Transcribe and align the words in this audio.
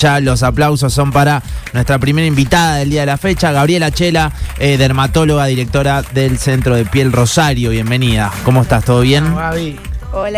Ya 0.00 0.18
los 0.18 0.42
aplausos 0.42 0.94
son 0.94 1.12
para 1.12 1.42
nuestra 1.74 1.98
primera 1.98 2.26
invitada 2.26 2.76
del 2.76 2.88
día 2.88 3.00
de 3.00 3.06
la 3.06 3.18
fecha, 3.18 3.52
Gabriela 3.52 3.90
Chela, 3.90 4.32
eh, 4.58 4.78
dermatóloga, 4.78 5.44
directora 5.44 6.00
del 6.14 6.38
Centro 6.38 6.74
de 6.74 6.86
Piel 6.86 7.12
Rosario. 7.12 7.68
Bienvenida. 7.68 8.32
¿Cómo 8.42 8.62
estás? 8.62 8.82
¿Todo 8.82 9.02
bien? 9.02 9.26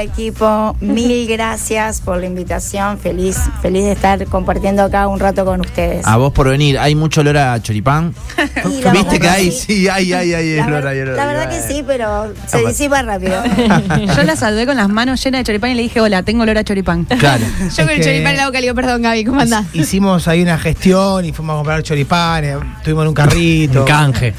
Equipo, 0.02 0.76
mil 0.80 1.26
gracias 1.28 2.00
por 2.00 2.18
la 2.18 2.26
invitación, 2.26 2.98
feliz, 2.98 3.38
feliz 3.60 3.84
de 3.84 3.92
estar 3.92 4.24
compartiendo 4.26 4.82
acá 4.82 5.06
un 5.08 5.20
rato 5.20 5.44
con 5.44 5.60
ustedes. 5.60 6.06
A 6.06 6.16
vos 6.16 6.32
por 6.32 6.48
venir, 6.48 6.78
¿hay 6.78 6.94
mucho 6.94 7.20
olor 7.20 7.38
a 7.38 7.60
choripán? 7.62 8.14
¿Viste 8.92 9.20
que 9.20 9.28
hay? 9.28 9.50
Sí, 9.50 9.88
hay, 9.88 10.12
hay, 10.12 10.34
hay, 10.34 10.56
la, 10.56 10.66
olor, 10.66 10.86
olor. 10.86 11.16
La 11.16 11.26
verdad 11.26 11.48
que 11.48 11.60
sí, 11.60 11.82
pero 11.86 12.32
se 12.46 12.66
disipa 12.66 13.02
rápido. 13.02 13.42
Yo 14.16 14.22
la 14.22 14.36
saludé 14.36 14.66
con 14.66 14.76
las 14.76 14.88
manos 14.88 15.22
llenas 15.22 15.40
de 15.40 15.44
choripán 15.44 15.70
y 15.70 15.74
le 15.74 15.82
dije, 15.82 16.00
hola, 16.00 16.22
tengo 16.22 16.42
olor 16.42 16.58
a 16.58 16.64
choripán. 16.64 17.04
Claro. 17.04 17.44
Yo 17.76 17.84
con 17.84 17.90
el 17.90 18.02
choripán 18.02 18.32
en 18.32 18.36
la 18.36 18.46
boca 18.46 18.58
le 18.58 18.66
digo, 18.66 18.74
perdón 18.74 19.02
Gaby, 19.02 19.24
¿cómo 19.24 19.40
andás? 19.40 19.66
Hicimos 19.72 20.28
ahí 20.28 20.42
una 20.42 20.58
gestión 20.58 21.24
y 21.24 21.32
fuimos 21.32 21.54
a 21.54 21.56
comprar 21.56 21.82
choripán, 21.82 22.44
tuvimos 22.82 23.02
en 23.02 23.08
un 23.08 23.14
carrito. 23.14 23.80
Un 23.80 23.86
canje. 23.86 24.34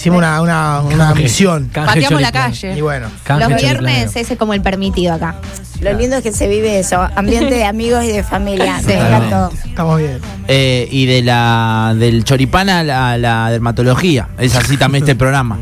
Hicimos 0.00 0.16
una, 0.16 0.40
una, 0.40 0.80
una 0.80 1.14
misión. 1.14 1.68
Pateamos 1.68 2.22
la 2.22 2.32
calle. 2.32 2.74
Y 2.74 2.80
bueno. 2.80 3.08
Los 3.38 3.60
viernes 3.60 4.16
ese 4.16 4.32
es 4.32 4.38
como 4.38 4.54
el 4.54 4.62
permitido 4.62 5.12
acá. 5.12 5.34
Lo 5.80 5.94
lindo 5.94 6.16
es 6.16 6.22
que 6.22 6.32
se 6.32 6.46
vive 6.46 6.78
eso, 6.78 7.00
ambiente 7.16 7.54
de 7.54 7.64
amigos 7.70 8.04
y 8.04 8.08
de 8.08 8.22
familia. 8.22 8.80
Sí, 8.80 8.92
Estamos 9.68 9.98
bien. 9.98 10.18
Eh, 10.46 10.88
y 10.90 11.06
de 11.06 11.22
la 11.22 11.94
del 11.96 12.24
choripán 12.24 12.68
a 12.68 12.82
la, 13.16 13.50
dermatología. 13.50 14.28
Es 14.38 14.56
así 14.56 14.76
también 14.76 15.04
este 15.04 15.14
programa. 15.16 15.58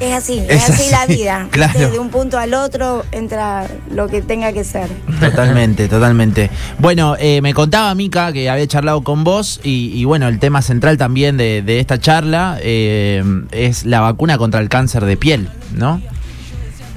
Es, 0.00 0.12
así, 0.12 0.42
es, 0.48 0.70
así, 0.70 0.90
la 0.90 1.06
vida. 1.06 1.48
Claro. 1.58 1.90
De 1.90 1.98
un 1.98 2.10
punto 2.10 2.38
al 2.38 2.54
otro 2.54 3.04
entra 3.10 3.66
lo 3.90 4.06
que 4.06 4.22
tenga 4.22 4.52
que 4.52 4.62
ser. 4.62 4.88
Totalmente, 5.18 5.88
totalmente. 5.88 6.50
Bueno, 6.78 7.16
eh, 7.18 7.40
me 7.42 7.52
contaba 7.52 7.92
Mica 7.94 8.32
que 8.32 8.48
había 8.48 8.66
charlado 8.68 9.02
con 9.02 9.24
vos 9.24 9.60
y, 9.64 10.04
bueno, 10.04 10.28
el 10.28 10.38
tema 10.38 10.62
central 10.62 10.98
también 10.98 11.36
de, 11.36 11.80
esta 11.80 11.98
charla 11.98 12.58
eh, 12.62 13.24
es 13.50 13.86
la 13.86 14.00
vacuna 14.00 14.38
contra 14.38 14.60
el 14.60 14.68
cáncer 14.68 15.04
de 15.04 15.16
piel, 15.16 15.48
¿no? 15.74 16.00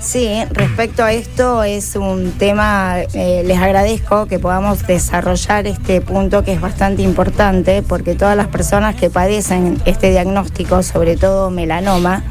Sí, 0.01 0.27
respecto 0.49 1.03
a 1.03 1.13
esto 1.13 1.63
es 1.63 1.95
un 1.95 2.31
tema, 2.31 3.01
eh, 3.13 3.43
les 3.45 3.59
agradezco 3.59 4.25
que 4.25 4.39
podamos 4.39 4.87
desarrollar 4.87 5.67
este 5.67 6.01
punto 6.01 6.43
que 6.43 6.53
es 6.53 6.59
bastante 6.59 7.03
importante 7.03 7.83
porque 7.83 8.15
todas 8.15 8.35
las 8.35 8.47
personas 8.47 8.95
que 8.95 9.11
padecen 9.11 9.79
este 9.85 10.09
diagnóstico, 10.09 10.81
sobre 10.81 11.17
todo 11.17 11.51
melanoma, 11.51 12.23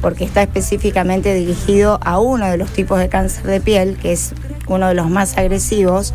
porque 0.00 0.24
está 0.24 0.42
específicamente 0.42 1.32
dirigido 1.32 2.00
a 2.02 2.18
uno 2.18 2.50
de 2.50 2.56
los 2.56 2.70
tipos 2.70 2.98
de 2.98 3.08
cáncer 3.08 3.44
de 3.44 3.60
piel, 3.60 3.98
que 3.98 4.12
es 4.12 4.34
uno 4.66 4.88
de 4.88 4.94
los 4.94 5.08
más 5.08 5.38
agresivos, 5.38 6.14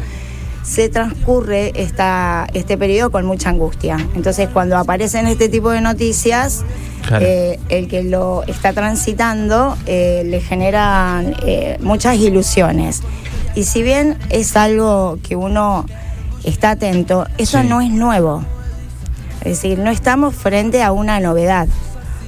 se 0.68 0.90
transcurre 0.90 1.72
esta, 1.76 2.46
este 2.54 2.78
periodo 2.78 3.10
con 3.10 3.26
mucha 3.26 3.50
angustia. 3.50 4.06
Entonces, 4.16 4.50
cuando 4.50 4.78
aparecen 4.78 5.26
este 5.28 5.48
tipo 5.48 5.70
de 5.70 5.80
noticias, 5.80 6.66
eh, 7.22 7.58
el 7.70 7.88
que 7.88 8.04
lo 8.04 8.44
está 8.44 8.74
transitando 8.74 9.78
eh, 9.86 10.24
le 10.26 10.42
genera 10.42 11.24
eh, 11.46 11.78
muchas 11.80 12.18
ilusiones. 12.18 13.02
Y 13.56 13.64
si 13.64 13.82
bien 13.82 14.18
es 14.30 14.58
algo 14.58 15.20
que 15.26 15.38
uno 15.38 15.86
está 16.44 16.72
atento, 16.72 17.26
eso 17.38 17.64
no 17.64 17.80
es 17.80 17.90
nuevo. 17.90 18.44
Es 19.40 19.62
decir, 19.62 19.80
no 19.80 19.90
estamos 19.90 20.36
frente 20.36 20.84
a 20.84 20.92
una 20.92 21.22
novedad. 21.22 21.70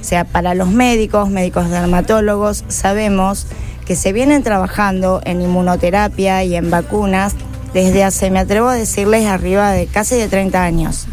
O 0.00 0.04
sea, 0.04 0.24
para 0.24 0.54
los 0.54 0.68
médicos, 0.70 1.28
médicos 1.28 1.68
dermatólogos, 1.68 2.64
sabemos 2.68 3.46
que 3.84 3.96
se 3.96 4.14
vienen 4.14 4.42
trabajando 4.42 5.20
en 5.24 5.42
inmunoterapia 5.42 6.42
y 6.42 6.56
en 6.56 6.70
vacunas 6.70 7.34
desde 7.72 8.04
hace, 8.04 8.30
me 8.30 8.40
atrevo 8.40 8.68
a 8.68 8.74
decirles, 8.74 9.26
arriba 9.26 9.70
de 9.72 9.86
casi 9.86 10.16
de 10.16 10.28
30 10.28 10.62
años. 10.62 11.06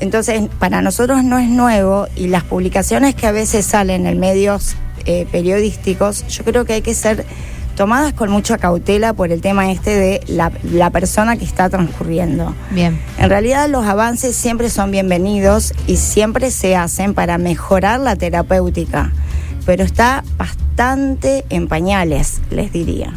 Entonces, 0.00 0.48
para 0.58 0.82
nosotros 0.82 1.24
no 1.24 1.38
es 1.38 1.48
nuevo 1.48 2.06
y 2.16 2.28
las 2.28 2.44
publicaciones 2.44 3.14
que 3.14 3.26
a 3.26 3.32
veces 3.32 3.64
salen 3.64 4.06
en 4.06 4.18
medios 4.18 4.76
eh, 5.06 5.26
periodísticos, 5.30 6.26
yo 6.28 6.44
creo 6.44 6.64
que 6.64 6.74
hay 6.74 6.82
que 6.82 6.94
ser 6.94 7.24
tomadas 7.76 8.12
con 8.12 8.30
mucha 8.30 8.58
cautela 8.58 9.14
por 9.14 9.32
el 9.32 9.40
tema 9.40 9.70
este 9.70 9.96
de 9.96 10.20
la, 10.28 10.52
la, 10.62 10.90
persona 10.90 11.36
que 11.36 11.44
está 11.44 11.68
transcurriendo. 11.68 12.54
Bien. 12.70 13.00
En 13.18 13.28
realidad 13.28 13.68
los 13.68 13.84
avances 13.84 14.36
siempre 14.36 14.70
son 14.70 14.90
bienvenidos 14.90 15.72
y 15.86 15.96
siempre 15.96 16.50
se 16.50 16.76
hacen 16.76 17.14
para 17.14 17.36
mejorar 17.38 17.98
la 17.98 18.14
terapéutica, 18.14 19.12
pero 19.66 19.82
está 19.82 20.22
bastante 20.36 21.44
en 21.50 21.66
pañales, 21.66 22.40
les 22.50 22.72
diría 22.72 23.12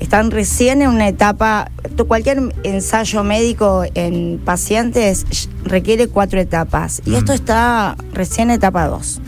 están 0.00 0.30
recién 0.30 0.82
en 0.82 0.88
una 0.88 1.08
etapa, 1.08 1.70
cualquier 2.08 2.54
ensayo 2.64 3.22
médico 3.22 3.84
en 3.94 4.40
pacientes 4.44 5.48
requiere 5.62 6.08
cuatro 6.08 6.40
etapas 6.40 7.02
y 7.04 7.14
esto 7.14 7.32
está 7.32 7.96
recién 8.12 8.50
en 8.50 8.56
etapa 8.56 8.86
2. 8.86 9.20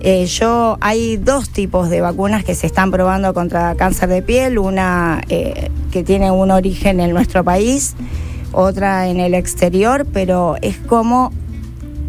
Eh, 0.00 0.26
yo 0.26 0.78
hay 0.80 1.16
dos 1.16 1.50
tipos 1.50 1.90
de 1.90 2.00
vacunas 2.00 2.44
que 2.44 2.54
se 2.54 2.66
están 2.66 2.90
probando 2.90 3.34
contra 3.34 3.74
cáncer 3.74 4.08
de 4.08 4.22
piel, 4.22 4.58
una 4.58 5.20
eh, 5.28 5.70
que 5.90 6.04
tiene 6.04 6.30
un 6.30 6.52
origen 6.52 7.00
en 7.00 7.12
nuestro 7.12 7.42
país, 7.42 7.94
otra 8.52 9.08
en 9.08 9.18
el 9.18 9.34
exterior, 9.34 10.06
pero 10.12 10.56
es 10.62 10.78
como 10.78 11.32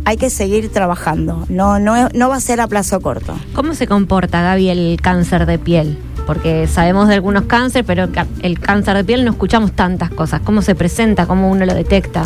hay 0.05 0.15
que 0.15 0.29
seguir 0.29 0.71
trabajando, 0.71 1.45
no, 1.49 1.79
no, 1.79 2.07
no 2.13 2.29
va 2.29 2.35
a 2.35 2.39
ser 2.39 2.61
a 2.61 2.67
plazo 2.67 3.01
corto. 3.01 3.35
¿Cómo 3.53 3.73
se 3.73 3.87
comporta, 3.87 4.41
Gaby, 4.41 4.69
el 4.69 4.99
cáncer 5.01 5.45
de 5.45 5.59
piel? 5.59 5.97
Porque 6.27 6.67
sabemos 6.67 7.07
de 7.07 7.15
algunos 7.15 7.45
cánceres, 7.45 7.87
pero 7.87 8.09
el 8.41 8.59
cáncer 8.59 8.97
de 8.97 9.03
piel 9.05 9.23
no 9.23 9.31
escuchamos 9.31 9.71
tantas 9.71 10.11
cosas. 10.11 10.41
¿Cómo 10.41 10.61
se 10.61 10.75
presenta? 10.75 11.25
¿Cómo 11.25 11.49
uno 11.49 11.65
lo 11.65 11.73
detecta? 11.73 12.25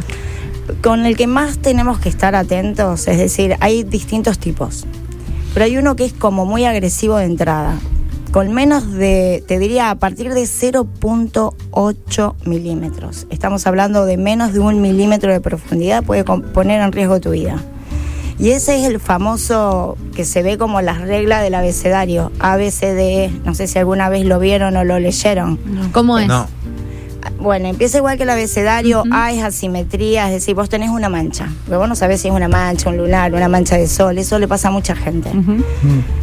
Con 0.81 1.05
el 1.05 1.15
que 1.15 1.27
más 1.27 1.59
tenemos 1.59 1.99
que 1.99 2.09
estar 2.09 2.33
atentos, 2.33 3.07
es 3.07 3.19
decir, 3.19 3.55
hay 3.59 3.83
distintos 3.83 4.39
tipos, 4.39 4.85
pero 5.53 5.65
hay 5.65 5.77
uno 5.77 5.95
que 5.95 6.05
es 6.05 6.13
como 6.13 6.45
muy 6.45 6.65
agresivo 6.65 7.17
de 7.17 7.25
entrada, 7.25 7.77
con 8.31 8.51
menos 8.53 8.91
de, 8.91 9.43
te 9.47 9.59
diría, 9.59 9.91
a 9.91 9.95
partir 9.95 10.33
de 10.33 10.43
0.8 10.43 12.35
milímetros. 12.45 13.27
Estamos 13.29 13.67
hablando 13.67 14.05
de 14.05 14.17
menos 14.17 14.53
de 14.53 14.59
un 14.59 14.81
milímetro 14.81 15.31
de 15.31 15.41
profundidad, 15.41 16.03
puede 16.03 16.23
poner 16.23 16.81
en 16.81 16.91
riesgo 16.91 17.19
tu 17.19 17.31
vida. 17.31 17.61
Y 18.41 18.49
ese 18.49 18.79
es 18.79 18.85
el 18.85 18.99
famoso 18.99 19.97
que 20.15 20.25
se 20.25 20.41
ve 20.41 20.57
como 20.57 20.81
las 20.81 20.99
reglas 20.99 21.43
del 21.43 21.53
abecedario, 21.53 22.31
ABCDE. 22.39 23.31
No 23.45 23.53
sé 23.53 23.67
si 23.67 23.77
alguna 23.77 24.09
vez 24.09 24.25
lo 24.25 24.39
vieron 24.39 24.75
o 24.75 24.83
lo 24.83 24.97
leyeron. 24.97 25.59
¿Cómo 25.91 26.17
es? 26.17 26.27
No. 26.27 26.47
Bueno, 27.39 27.67
empieza 27.67 27.97
igual 27.97 28.17
que 28.17 28.23
el 28.23 28.31
abecedario, 28.31 29.03
A 29.11 29.31
es 29.31 29.43
asimetría, 29.43 30.25
es 30.25 30.33
decir, 30.33 30.55
vos 30.55 30.69
tenés 30.69 30.89
una 30.89 31.07
mancha. 31.07 31.49
Pero 31.65 31.77
vos 31.77 31.87
no 31.87 31.95
sabés 31.95 32.21
si 32.21 32.29
es 32.29 32.33
una 32.33 32.47
mancha, 32.47 32.89
un 32.89 32.97
lunar, 32.97 33.31
una 33.31 33.47
mancha 33.47 33.77
de 33.77 33.87
sol, 33.87 34.17
eso 34.17 34.39
le 34.39 34.47
pasa 34.47 34.69
a 34.69 34.71
mucha 34.71 34.95
gente. 34.95 35.29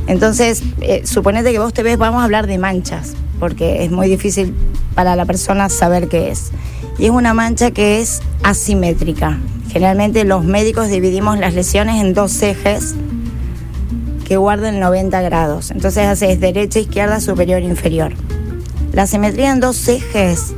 Entonces, 0.09 0.65
eh, 0.81 1.03
suponete 1.05 1.53
que 1.53 1.61
vos 1.61 1.73
te 1.73 1.85
ves, 1.85 1.99
vamos 1.99 2.21
a 2.21 2.25
hablar 2.25 2.49
de 2.49 2.59
manchas, 2.59 3.15
porque 3.39 3.85
es 3.85 3.91
muy 3.91 4.09
difícil 4.09 4.55
para 4.95 5.17
la 5.17 5.25
persona 5.25 5.69
saber 5.69 6.09
qué 6.09 6.31
es. 6.31 6.51
Y 6.99 7.07
es 7.07 7.11
una 7.11 7.35
mancha 7.35 7.71
que 7.71 8.01
es 8.01 8.21
asimétrica, 8.43 9.39
Generalmente 9.71 10.25
los 10.25 10.45
médicos 10.45 10.89
dividimos 10.89 11.39
las 11.39 11.55
lesiones 11.55 12.01
en 12.01 12.15
dos 12.15 12.43
ejes 12.43 12.95
que 14.27 14.37
guardan 14.37 14.81
90 14.81 15.21
grados. 15.23 15.71
Entonces 15.71 16.07
haces 16.07 16.41
derecha, 16.41 16.79
izquierda, 16.79 17.21
superior, 17.21 17.63
inferior. 17.63 18.13
La 18.93 19.07
simetría 19.07 19.53
en 19.53 19.61
dos 19.61 19.87
ejes 19.89 20.55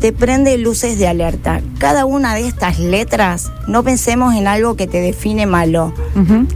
te 0.00 0.12
prende 0.12 0.56
luces 0.58 0.98
de 0.98 1.08
alerta. 1.08 1.62
Cada 1.78 2.04
una 2.04 2.34
de 2.34 2.46
estas 2.46 2.78
letras, 2.78 3.50
no 3.66 3.82
pensemos 3.82 4.34
en 4.34 4.46
algo 4.46 4.76
que 4.76 4.86
te 4.86 5.00
define 5.00 5.46
malo. 5.46 5.94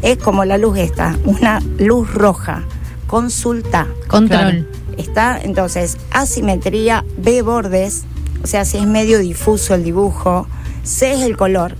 Es 0.02 0.18
como 0.18 0.44
la 0.44 0.58
luz 0.58 0.78
esta, 0.78 1.16
una 1.24 1.60
luz 1.78 2.12
roja. 2.12 2.64
Consulta. 3.06 3.86
Control. 4.08 4.68
Está 4.98 5.40
entonces 5.40 5.98
asimetría, 6.10 7.04
B 7.16 7.42
bordes, 7.42 8.04
o 8.42 8.46
sea, 8.46 8.64
si 8.64 8.78
es 8.78 8.86
medio 8.86 9.18
difuso 9.18 9.74
el 9.74 9.84
dibujo, 9.84 10.46
C 10.82 11.14
es 11.14 11.22
el 11.22 11.36
color, 11.36 11.76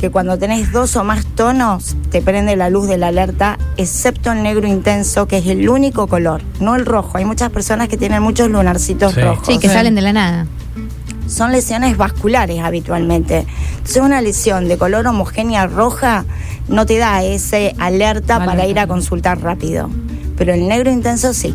que 0.00 0.10
cuando 0.10 0.38
tenés 0.38 0.72
dos 0.72 0.96
o 0.96 1.04
más 1.04 1.26
tonos 1.26 1.94
te 2.10 2.22
prende 2.22 2.56
la 2.56 2.70
luz 2.70 2.88
de 2.88 2.96
la 2.96 3.08
alerta, 3.08 3.58
excepto 3.76 4.32
el 4.32 4.42
negro 4.42 4.66
intenso, 4.66 5.26
que 5.26 5.38
es 5.38 5.46
el 5.46 5.68
único 5.68 6.06
color, 6.06 6.40
no 6.58 6.74
el 6.74 6.86
rojo. 6.86 7.18
Hay 7.18 7.26
muchas 7.26 7.50
personas 7.50 7.88
que 7.88 7.98
tienen 7.98 8.22
muchos 8.22 8.48
lunarcitos 8.48 9.14
rojos. 9.14 9.46
Sí, 9.46 9.58
que 9.58 9.68
salen 9.68 9.94
de 9.94 10.00
la 10.00 10.14
nada. 10.14 10.46
Son 11.26 11.52
lesiones 11.52 11.98
vasculares 11.98 12.60
habitualmente. 12.60 13.46
Entonces 13.72 14.02
una 14.02 14.22
lesión 14.22 14.68
de 14.68 14.78
color 14.78 15.06
homogénea 15.06 15.66
roja 15.66 16.24
no 16.68 16.86
te 16.86 16.96
da 16.96 17.22
ese 17.22 17.74
alerta 17.78 18.44
para 18.44 18.66
ir 18.66 18.78
a 18.78 18.86
consultar 18.86 19.40
rápido. 19.42 19.90
Pero 20.36 20.54
el 20.54 20.66
negro 20.66 20.90
intenso 20.90 21.34
sí. 21.34 21.54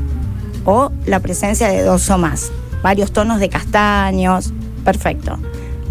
O 0.65 0.91
la 1.06 1.19
presencia 1.19 1.69
de 1.69 1.83
dos 1.83 2.09
o 2.09 2.17
más. 2.17 2.51
Varios 2.83 3.12
tonos 3.12 3.39
de 3.39 3.50
castaños. 3.50 4.51
Perfecto. 4.83 5.38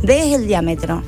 D 0.03 0.29
es 0.29 0.35
el 0.39 0.47
diámetro 0.47 1.03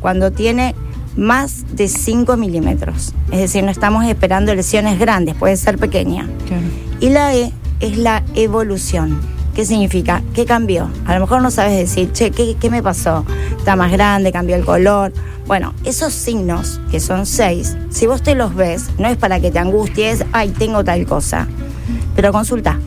cuando 0.00 0.30
tiene 0.30 0.74
más 1.16 1.64
de 1.74 1.88
5 1.88 2.36
milímetros. 2.36 3.14
Es 3.30 3.38
decir, 3.38 3.64
no 3.64 3.70
estamos 3.70 4.04
esperando 4.04 4.54
lesiones 4.54 4.98
grandes, 4.98 5.34
puede 5.34 5.56
ser 5.56 5.78
pequeña. 5.78 6.28
Y 7.00 7.08
la 7.08 7.34
E 7.34 7.52
es 7.80 7.96
la 7.96 8.22
evolución. 8.34 9.18
¿Qué 9.54 9.64
significa? 9.64 10.22
¿Qué 10.34 10.44
cambió? 10.44 10.90
A 11.06 11.14
lo 11.14 11.20
mejor 11.20 11.40
no 11.40 11.50
sabes 11.50 11.78
decir, 11.78 12.12
che, 12.12 12.30
¿qué, 12.30 12.56
qué 12.60 12.68
me 12.68 12.82
pasó? 12.82 13.24
Está 13.56 13.74
más 13.74 13.90
grande, 13.90 14.30
cambió 14.30 14.54
el 14.54 14.66
color. 14.66 15.14
Bueno, 15.46 15.72
esos 15.84 16.12
signos, 16.12 16.78
que 16.90 17.00
son 17.00 17.24
seis, 17.24 17.74
si 17.88 18.06
vos 18.06 18.22
te 18.22 18.34
los 18.34 18.54
ves, 18.54 18.90
no 18.98 19.08
es 19.08 19.16
para 19.16 19.40
que 19.40 19.50
te 19.50 19.58
angusties, 19.58 20.26
ay, 20.32 20.50
tengo 20.50 20.84
tal 20.84 21.06
cosa. 21.06 21.48
Pero 22.14 22.32
consulta. 22.32 22.78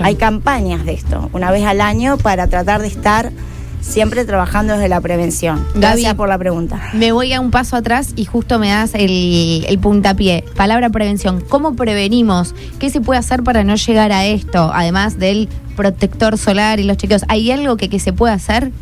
Hay 0.00 0.16
campañas 0.16 0.84
de 0.84 0.92
esto, 0.92 1.30
una 1.32 1.50
vez 1.50 1.64
al 1.64 1.80
año, 1.80 2.18
para 2.18 2.46
tratar 2.46 2.80
de 2.80 2.88
estar 2.88 3.32
siempre 3.80 4.24
trabajando 4.24 4.72
desde 4.72 4.88
la 4.88 5.00
prevención. 5.00 5.64
Gracias 5.74 6.14
por 6.14 6.28
la 6.28 6.38
pregunta. 6.38 6.80
Me 6.94 7.12
voy 7.12 7.32
a 7.32 7.40
un 7.40 7.50
paso 7.50 7.76
atrás 7.76 8.12
y 8.16 8.24
justo 8.24 8.58
me 8.58 8.70
das 8.70 8.92
el, 8.94 9.64
el 9.68 9.78
puntapié. 9.78 10.44
Palabra 10.56 10.90
prevención. 10.90 11.42
¿Cómo 11.48 11.76
prevenimos? 11.76 12.54
¿Qué 12.78 12.90
se 12.90 13.00
puede 13.00 13.20
hacer 13.20 13.42
para 13.42 13.62
no 13.62 13.76
llegar 13.76 14.10
a 14.10 14.24
esto? 14.24 14.70
Además 14.74 15.18
del 15.18 15.48
protector 15.76 16.38
solar 16.38 16.80
y 16.80 16.84
los 16.84 16.96
chequeos. 16.96 17.24
¿Hay 17.28 17.50
algo 17.50 17.76
que, 17.76 17.88
que 17.88 18.00
se 18.00 18.12
puede 18.12 18.32
hacer? 18.32 18.72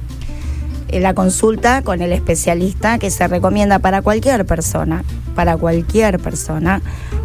Eh, 0.88 1.00
la 1.00 1.14
consulta 1.14 1.82
con 1.82 2.00
el 2.02 2.12
especialista 2.12 2.98
que 2.98 3.10
se 3.10 3.26
recomienda 3.26 3.80
para 3.80 4.02
cualquier 4.02 4.46
persona, 4.46 5.04
para 5.34 5.56
cualquier 5.56 6.20
persona, 6.20 6.80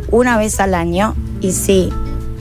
una 0.10 0.38
vez 0.38 0.60
al 0.60 0.74
año. 0.74 1.16
Y 1.42 1.52
si 1.52 1.90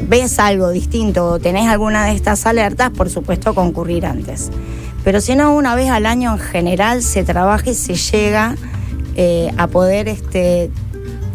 ves 0.01 0.39
algo 0.39 0.71
distinto 0.71 1.27
o 1.27 1.39
tenés 1.39 1.69
alguna 1.69 2.07
de 2.07 2.13
estas 2.13 2.47
alertas, 2.47 2.91
por 2.91 3.11
supuesto 3.11 3.55
concurrir 3.55 4.07
antes. 4.07 4.51
Pero 5.05 5.21
si 5.21 5.35
no, 5.37 5.55
una 5.55 5.75
vez 5.75 5.91
al 5.91 6.07
año 6.07 6.33
en 6.33 6.39
general 6.39 7.03
se 7.03 7.25
trabaja 7.25 7.71
y 7.71 7.75
se 7.75 7.95
llega 7.95 8.57
eh, 9.15 9.53
a 9.57 9.69
poder 9.69 10.09
este, 10.09 10.71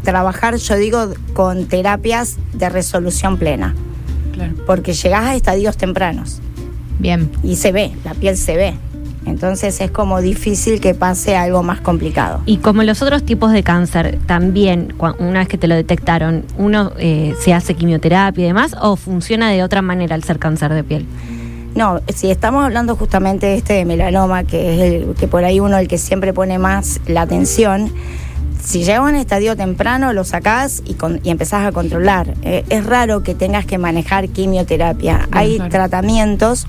trabajar, 0.03 0.57
yo 0.57 0.75
digo, 0.75 1.13
con 1.33 1.65
terapias 1.67 2.37
de 2.53 2.69
resolución 2.69 3.37
plena. 3.37 3.75
Claro. 4.33 4.53
Porque 4.65 4.93
llegás 4.93 5.25
a 5.25 5.35
estadios 5.35 5.77
tempranos 5.77 6.41
Bien. 6.99 7.31
y 7.43 7.55
se 7.55 7.71
ve, 7.71 7.91
la 8.03 8.13
piel 8.13 8.37
se 8.37 8.55
ve. 8.55 8.73
Entonces 9.25 9.79
es 9.81 9.91
como 9.91 10.19
difícil 10.19 10.81
que 10.81 10.93
pase 10.95 11.35
algo 11.35 11.61
más 11.63 11.79
complicado. 11.79 12.41
Y 12.45 12.57
como 12.57 12.81
los 12.83 13.01
otros 13.01 13.23
tipos 13.23 13.51
de 13.51 13.61
cáncer, 13.63 14.17
también, 14.25 14.93
una 15.19 15.39
vez 15.39 15.47
que 15.47 15.57
te 15.57 15.67
lo 15.67 15.75
detectaron, 15.75 16.43
uno 16.57 16.91
eh, 16.97 17.33
se 17.39 17.53
hace 17.53 17.75
quimioterapia 17.75 18.43
y 18.43 18.47
demás, 18.47 18.75
o 18.81 18.95
funciona 18.95 19.49
de 19.51 19.63
otra 19.63 19.81
manera 19.81 20.15
al 20.15 20.23
ser 20.23 20.39
cáncer 20.39 20.73
de 20.73 20.83
piel. 20.83 21.05
No, 21.75 22.01
si 22.13 22.29
estamos 22.31 22.65
hablando 22.65 22.95
justamente 22.95 23.45
de 23.45 23.55
este 23.57 23.73
de 23.73 23.85
melanoma, 23.85 24.43
que 24.43 24.73
es 24.73 24.93
el 25.09 25.15
que 25.15 25.27
por 25.27 25.45
ahí 25.45 25.59
uno 25.59 25.77
el 25.77 25.87
que 25.87 25.97
siempre 25.97 26.33
pone 26.33 26.57
más 26.59 26.99
la 27.07 27.21
atención, 27.21 27.93
si 28.61 28.83
llega 28.83 28.97
a 28.99 29.01
un 29.03 29.15
estadio 29.15 29.55
temprano 29.55 30.13
lo 30.13 30.23
sacás 30.23 30.83
y, 30.85 30.95
con- 30.95 31.19
y 31.23 31.29
empezás 31.29 31.65
a 31.65 31.71
controlar. 31.71 32.33
Eh, 32.41 32.65
es 32.69 32.85
raro 32.85 33.23
que 33.23 33.35
tengas 33.35 33.65
que 33.65 33.77
manejar 33.77 34.29
quimioterapia. 34.29 35.27
Hay 35.31 35.55
claro. 35.55 35.71
tratamientos 35.71 36.67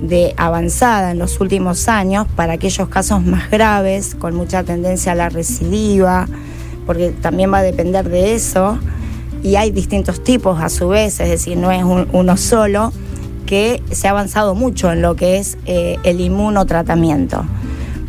de 0.00 0.34
avanzada 0.36 1.10
en 1.10 1.18
los 1.18 1.40
últimos 1.40 1.88
años 1.88 2.26
para 2.36 2.54
aquellos 2.54 2.88
casos 2.88 3.22
más 3.24 3.50
graves, 3.50 4.14
con 4.14 4.34
mucha 4.34 4.62
tendencia 4.62 5.12
a 5.12 5.14
la 5.14 5.28
recidiva, 5.28 6.26
porque 6.86 7.10
también 7.10 7.52
va 7.52 7.58
a 7.58 7.62
depender 7.62 8.08
de 8.08 8.34
eso. 8.34 8.78
Y 9.42 9.56
hay 9.56 9.70
distintos 9.70 10.22
tipos 10.24 10.60
a 10.60 10.68
su 10.68 10.88
vez, 10.88 11.20
es 11.20 11.28
decir, 11.28 11.56
no 11.56 11.70
es 11.70 11.84
un- 11.84 12.08
uno 12.12 12.36
solo, 12.36 12.92
que 13.46 13.82
se 13.90 14.08
ha 14.08 14.10
avanzado 14.10 14.54
mucho 14.54 14.92
en 14.92 15.00
lo 15.00 15.16
que 15.16 15.38
es 15.38 15.56
eh, 15.66 15.96
el 16.04 16.20
inmunotratamiento. 16.20 17.44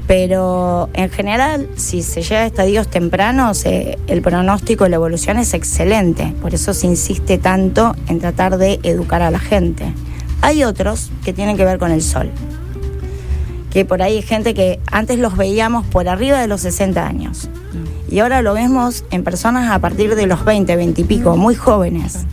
Pero 0.06 0.90
en 0.94 1.10
general, 1.12 1.70
si 1.76 2.02
se 2.02 2.24
llega 2.24 2.42
a 2.42 2.46
estadios 2.48 2.88
tempranos, 2.90 3.64
eh, 3.66 3.98
el 4.08 4.22
pronóstico 4.24 4.86
y 4.86 4.90
la 4.90 4.96
evolución 4.96 5.38
es 5.38 5.54
excelente. 5.54 6.34
Por 6.42 6.56
eso 6.56 6.74
se 6.74 6.88
insiste 6.88 7.38
tanto 7.38 7.96
en 8.08 8.20
tratar 8.20 8.58
de 8.58 8.80
educar 8.84 9.22
a 9.22 9.30
la 9.30 9.40
gente. 9.40 9.94
Hay 10.42 10.64
otros 10.64 11.12
que 11.24 11.34
tienen 11.34 11.58
que 11.58 11.66
ver 11.66 11.80
con 11.80 11.92
el 11.92 12.02
sol. 12.02 12.32
Que 13.72 13.86
por 13.86 14.02
ahí 14.02 14.18
hay 14.18 14.22
gente 14.22 14.54
que 14.54 14.80
antes 14.92 15.20
los 15.20 15.38
veíamos 15.38 15.86
por 15.86 16.08
arriba 16.08 16.40
de 16.40 16.48
los 16.48 16.62
60 16.62 17.06
años. 17.06 17.50
Y 18.10 18.20
ahora 18.20 18.42
lo 18.42 18.54
vemos 18.54 19.04
en 19.12 19.24
personas 19.24 19.70
a 19.72 19.80
partir 19.80 20.16
de 20.16 20.26
los 20.26 20.44
20, 20.44 20.76
20 20.76 21.02
y 21.02 21.04
pico, 21.04 21.38
muy 21.38 21.54
jóvenes. 21.54 22.26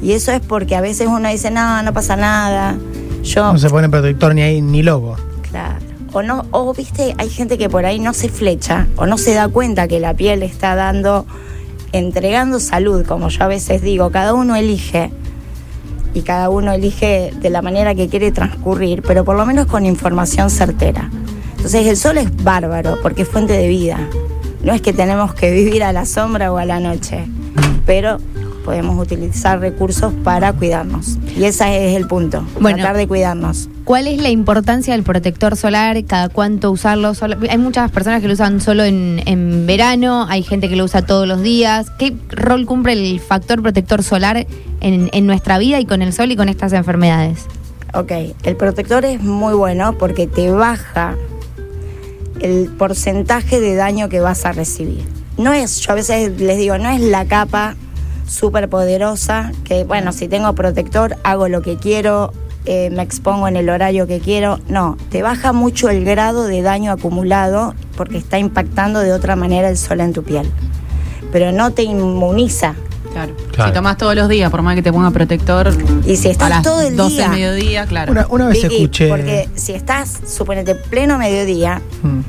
Y 0.00 0.12
eso 0.12 0.30
es 0.30 0.40
porque 0.40 0.76
a 0.76 0.80
veces 0.80 1.08
uno 1.08 1.28
dice, 1.28 1.50
no, 1.50 1.82
no 1.82 1.92
pasa 1.92 2.16
nada. 2.16 2.76
Yo, 3.24 3.52
No 3.52 3.58
se 3.58 3.68
pone 3.68 3.88
protector 3.88 4.34
ni 4.34 4.42
ahí 4.42 4.62
ni 4.62 4.82
logo. 4.82 5.16
Claro. 5.50 5.84
O 6.12 6.22
no, 6.22 6.44
o 6.52 6.72
viste, 6.72 7.14
hay 7.18 7.28
gente 7.28 7.58
que 7.58 7.68
por 7.68 7.84
ahí 7.84 7.98
no 7.98 8.14
se 8.14 8.28
flecha 8.28 8.86
o 8.96 9.06
no 9.06 9.18
se 9.18 9.34
da 9.34 9.48
cuenta 9.48 9.88
que 9.88 9.98
la 9.98 10.14
piel 10.14 10.42
está 10.42 10.74
dando, 10.76 11.26
entregando 11.92 12.60
salud, 12.60 13.04
como 13.04 13.28
yo 13.28 13.44
a 13.44 13.48
veces 13.48 13.82
digo, 13.82 14.10
cada 14.10 14.32
uno 14.32 14.54
elige 14.54 15.10
y 16.16 16.22
cada 16.22 16.48
uno 16.48 16.72
elige 16.72 17.32
de 17.40 17.50
la 17.50 17.60
manera 17.62 17.94
que 17.94 18.08
quiere 18.08 18.32
transcurrir, 18.32 19.02
pero 19.02 19.24
por 19.24 19.36
lo 19.36 19.44
menos 19.44 19.66
con 19.66 19.84
información 19.84 20.48
certera. 20.50 21.10
Entonces 21.56 21.86
el 21.86 21.96
sol 21.96 22.16
es 22.18 22.42
bárbaro 22.42 22.98
porque 23.02 23.22
es 23.22 23.28
fuente 23.28 23.52
de 23.52 23.68
vida. 23.68 23.98
No 24.62 24.72
es 24.72 24.80
que 24.80 24.92
tenemos 24.92 25.34
que 25.34 25.50
vivir 25.50 25.84
a 25.84 25.92
la 25.92 26.06
sombra 26.06 26.52
o 26.52 26.56
a 26.56 26.64
la 26.64 26.80
noche, 26.80 27.24
pero 27.84 28.18
podemos 28.64 28.98
utilizar 29.00 29.60
recursos 29.60 30.12
para 30.24 30.52
cuidarnos. 30.52 31.18
Y 31.36 31.44
ese 31.44 31.90
es 31.90 31.96
el 31.96 32.08
punto, 32.08 32.44
Bueno. 32.60 32.78
tratar 32.78 32.96
de 32.96 33.06
cuidarnos. 33.06 33.68
¿Cuál 33.84 34.08
es 34.08 34.20
la 34.20 34.30
importancia 34.30 34.94
del 34.94 35.04
protector 35.04 35.54
solar? 35.54 36.02
¿Cada 36.04 36.28
cuánto 36.30 36.72
usarlo? 36.72 37.14
Solo- 37.14 37.36
Hay 37.48 37.58
muchas 37.58 37.92
personas 37.92 38.20
que 38.20 38.26
lo 38.26 38.34
usan 38.34 38.60
solo 38.60 38.82
en, 38.82 39.22
en 39.26 39.66
verano, 39.66 40.26
hay 40.28 40.42
gente 40.42 40.68
que 40.68 40.74
lo 40.74 40.82
usa 40.82 41.02
todos 41.02 41.28
los 41.28 41.42
días. 41.42 41.90
¿Qué 41.96 42.16
rol 42.30 42.66
cumple 42.66 42.94
el 42.94 43.20
factor 43.20 43.62
protector 43.62 44.02
solar 44.02 44.44
en, 44.86 45.26
nuestra 45.26 45.58
vida 45.58 45.80
y 45.80 45.86
con 45.86 46.02
el 46.02 46.12
sol 46.12 46.30
y 46.30 46.36
con 46.36 46.48
estas 46.48 46.72
enfermedades? 46.72 47.46
Ok, 47.94 48.12
el 48.42 48.56
protector 48.56 49.04
es 49.04 49.20
muy 49.20 49.54
bueno 49.54 49.96
porque 49.98 50.26
te 50.26 50.50
baja 50.50 51.16
el 52.40 52.68
porcentaje 52.68 53.60
de 53.60 53.74
daño 53.74 54.08
que 54.08 54.20
vas 54.20 54.44
a 54.44 54.52
recibir. 54.52 55.04
No 55.38 55.52
es, 55.52 55.80
yo 55.80 55.92
a 55.92 55.94
veces 55.94 56.40
les 56.40 56.58
digo, 56.58 56.78
no 56.78 56.88
es 56.88 57.00
la 57.00 57.24
capa 57.26 57.74
súper 58.26 58.68
poderosa 58.68 59.52
que, 59.64 59.84
bueno, 59.84 60.12
si 60.12 60.28
tengo 60.28 60.54
protector, 60.54 61.16
hago 61.24 61.48
lo 61.48 61.62
que 61.62 61.76
quiero, 61.76 62.32
eh, 62.64 62.90
me 62.90 63.02
expongo 63.02 63.48
en 63.48 63.56
el 63.56 63.68
horario 63.68 64.06
que 64.06 64.20
quiero. 64.20 64.58
No, 64.68 64.96
te 65.10 65.22
baja 65.22 65.52
mucho 65.52 65.88
el 65.88 66.04
grado 66.04 66.44
de 66.44 66.62
daño 66.62 66.92
acumulado 66.92 67.74
porque 67.96 68.18
está 68.18 68.38
impactando 68.38 69.00
de 69.00 69.12
otra 69.12 69.36
manera 69.36 69.68
el 69.68 69.76
sol 69.76 70.00
en 70.00 70.12
tu 70.12 70.22
piel. 70.22 70.50
Pero 71.32 71.52
no 71.52 71.72
te 71.72 71.82
inmuniza. 71.82 72.74
Claro. 73.16 73.34
Claro. 73.52 73.70
Si 73.70 73.74
tomás 73.74 73.96
todos 73.96 74.14
los 74.14 74.28
días, 74.28 74.50
por 74.50 74.60
más 74.62 74.74
que 74.74 74.82
te 74.82 74.92
ponga 74.92 75.10
protector. 75.10 75.72
Y 76.04 76.16
si 76.16 76.28
estás 76.28 76.46
a 76.46 76.50
las 76.50 76.62
todo 76.62 76.82
el 76.82 76.96
12 76.96 77.14
día- 77.16 77.28
mediodía, 77.28 77.86
claro. 77.86 78.12
Una, 78.12 78.26
una 78.28 78.48
vez 78.48 78.62
Vicky, 78.62 78.74
escuché. 78.76 79.08
Porque 79.08 79.48
si 79.54 79.72
estás, 79.72 80.18
suponete, 80.26 80.74
pleno 80.74 81.16
mediodía, 81.18 81.80
Mm, 82.02 82.20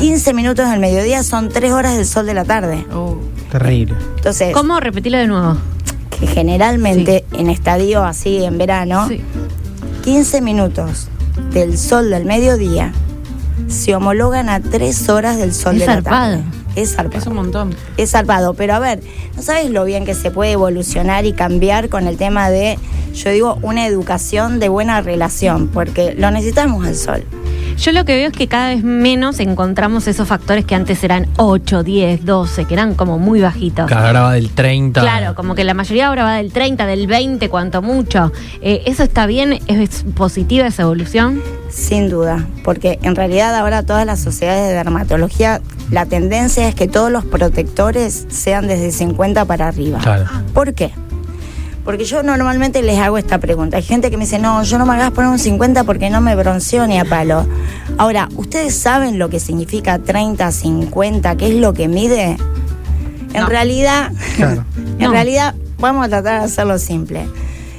15 0.00 0.32
minutos 0.34 0.68
del 0.70 0.80
mediodía 0.80 1.22
son 1.22 1.50
3 1.50 1.72
horas 1.72 1.96
del 1.96 2.06
sol 2.06 2.26
de 2.26 2.34
la 2.34 2.44
tarde. 2.44 2.86
Oh, 2.92 3.18
terrible. 3.52 3.94
Entonces, 4.16 4.52
¿Cómo? 4.54 4.80
Repetilo 4.80 5.18
de 5.18 5.26
nuevo. 5.26 5.56
que 6.18 6.26
generalmente 6.26 7.24
en 7.32 7.50
estadio 7.50 8.02
así 8.04 8.42
en 8.44 8.56
verano, 8.58 9.06
sí. 9.08 9.20
15 10.04 10.40
minutos 10.40 11.08
del 11.52 11.76
sol 11.78 12.08
del 12.10 12.24
mediodía 12.24 12.92
se 13.68 13.94
homologan 13.94 14.48
a 14.48 14.60
3 14.60 15.08
horas 15.08 15.36
del 15.36 15.52
sol 15.54 15.74
Es 15.74 15.80
de 15.80 15.86
la 15.86 16.02
tarde. 16.02 16.42
Es 16.76 16.94
zarpado. 16.94 17.18
Es 17.18 17.26
un 17.26 17.34
montón. 17.34 17.74
Es 17.96 18.10
salvado, 18.10 18.54
pero 18.54 18.74
a 18.74 18.78
ver, 18.78 19.00
no 19.36 19.42
sabes 19.42 19.70
lo 19.70 19.84
bien 19.84 20.04
que 20.04 20.14
se 20.14 20.30
puede 20.30 20.52
evolucionar 20.52 21.24
y 21.26 21.32
cambiar 21.32 21.88
con 21.88 22.06
el 22.06 22.16
tema 22.16 22.50
de, 22.50 22.78
yo 23.12 23.30
digo, 23.30 23.58
una 23.62 23.86
educación 23.86 24.60
de 24.60 24.68
buena 24.68 25.00
relación, 25.00 25.68
porque 25.68 26.14
lo 26.14 26.30
necesitamos 26.30 26.86
el 26.86 26.96
sol. 26.96 27.24
Yo 27.78 27.92
lo 27.92 28.04
que 28.04 28.14
veo 28.14 28.28
es 28.28 28.32
que 28.32 28.46
cada 28.46 28.68
vez 28.68 28.84
menos 28.84 29.40
encontramos 29.40 30.06
esos 30.06 30.28
factores 30.28 30.64
que 30.64 30.74
antes 30.74 31.02
eran 31.04 31.26
8, 31.36 31.82
10, 31.82 32.24
12, 32.24 32.64
que 32.64 32.74
eran 32.74 32.94
como 32.94 33.18
muy 33.18 33.40
bajitos. 33.40 33.86
Que 33.86 33.94
ahora 33.94 34.22
va 34.22 34.32
del 34.32 34.50
30. 34.50 35.00
Claro, 35.00 35.34
como 35.34 35.54
que 35.54 35.64
la 35.64 35.74
mayoría 35.74 36.08
ahora 36.08 36.24
va 36.24 36.34
del 36.36 36.52
30, 36.52 36.86
del 36.86 37.06
20, 37.06 37.48
cuanto 37.48 37.82
mucho. 37.82 38.32
Eh, 38.62 38.82
¿Eso 38.86 39.02
está 39.02 39.26
bien? 39.26 39.58
¿Es 39.66 40.04
positiva 40.14 40.66
esa 40.66 40.82
evolución? 40.82 41.42
Sin 41.68 42.08
duda, 42.08 42.46
porque 42.62 42.98
en 43.02 43.16
realidad 43.16 43.54
ahora 43.56 43.82
todas 43.82 44.06
las 44.06 44.20
sociedades 44.20 44.68
de 44.68 44.74
dermatología, 44.74 45.60
la 45.90 46.06
tendencia 46.06 46.68
es 46.68 46.74
que 46.74 46.86
todos 46.86 47.10
los 47.10 47.24
protectores 47.24 48.26
sean 48.28 48.68
desde 48.68 48.92
50 48.92 49.44
para 49.44 49.68
arriba. 49.68 49.98
Claro. 49.98 50.26
¿Por 50.52 50.74
qué? 50.74 50.92
Porque 51.84 52.04
yo 52.06 52.22
normalmente 52.22 52.82
les 52.82 52.98
hago 52.98 53.18
esta 53.18 53.38
pregunta. 53.38 53.76
Hay 53.76 53.82
gente 53.82 54.10
que 54.10 54.16
me 54.16 54.24
dice, 54.24 54.38
no, 54.38 54.62
yo 54.62 54.78
no 54.78 54.86
me 54.86 54.94
hagas 54.94 55.10
poner 55.10 55.30
un 55.30 55.38
50 55.38 55.84
porque 55.84 56.08
no 56.08 56.20
me 56.22 56.34
bronceo 56.34 56.86
ni 56.86 56.98
a 56.98 57.04
palo. 57.04 57.46
Ahora, 57.98 58.28
¿ustedes 58.36 58.74
saben 58.74 59.18
lo 59.18 59.28
que 59.28 59.38
significa 59.38 59.98
30, 59.98 60.50
50? 60.50 61.36
¿Qué 61.36 61.48
es 61.48 61.54
lo 61.60 61.74
que 61.74 61.88
mide? 61.88 62.36
En 63.34 63.40
No. 63.42 63.46
realidad, 63.48 64.12
Claro. 64.36 64.64
en 64.98 65.04
No. 65.06 65.10
realidad, 65.12 65.54
vamos 65.78 66.06
a 66.06 66.08
tratar 66.08 66.38
de 66.40 66.46
hacerlo 66.46 66.78
simple. 66.78 67.26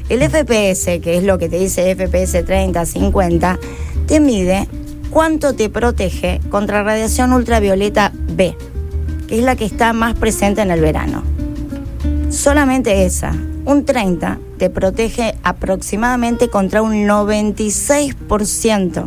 El 0.07 0.21
FPS, 0.21 1.00
que 1.01 1.17
es 1.17 1.24
lo 1.24 1.39
que 1.39 1.50
te 1.50 1.57
dice 1.57 1.95
FPS 1.95 2.43
30, 2.43 2.85
50, 2.85 3.57
te 4.05 4.19
mide 4.19 4.67
cuánto 5.09 5.53
te 5.55 5.67
protege 5.69 6.41
contra 6.51 6.83
radiación 6.83 7.33
ultravioleta 7.33 8.12
B, 8.13 8.55
que 9.27 9.39
es 9.39 9.43
la 9.43 9.55
que 9.55 9.65
está 9.65 9.93
más 9.93 10.13
presente 10.13 10.62
en 10.62 10.69
el 10.69 10.79
verano. 10.81 11.24
Solamente 12.29 13.05
esa. 13.05 13.33
Un 13.65 13.84
30 13.86 14.39
te 14.57 14.69
protege 14.69 15.36
aproximadamente 15.43 16.50
contra 16.50 16.81
un 16.81 17.07
96% 17.07 19.05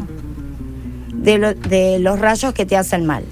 de, 1.15 1.39
lo- 1.39 1.55
de 1.55 1.99
los 2.01 2.19
rayos 2.19 2.53
que 2.55 2.67
te 2.67 2.77
hacen 2.77 3.07
mal. 3.07 3.25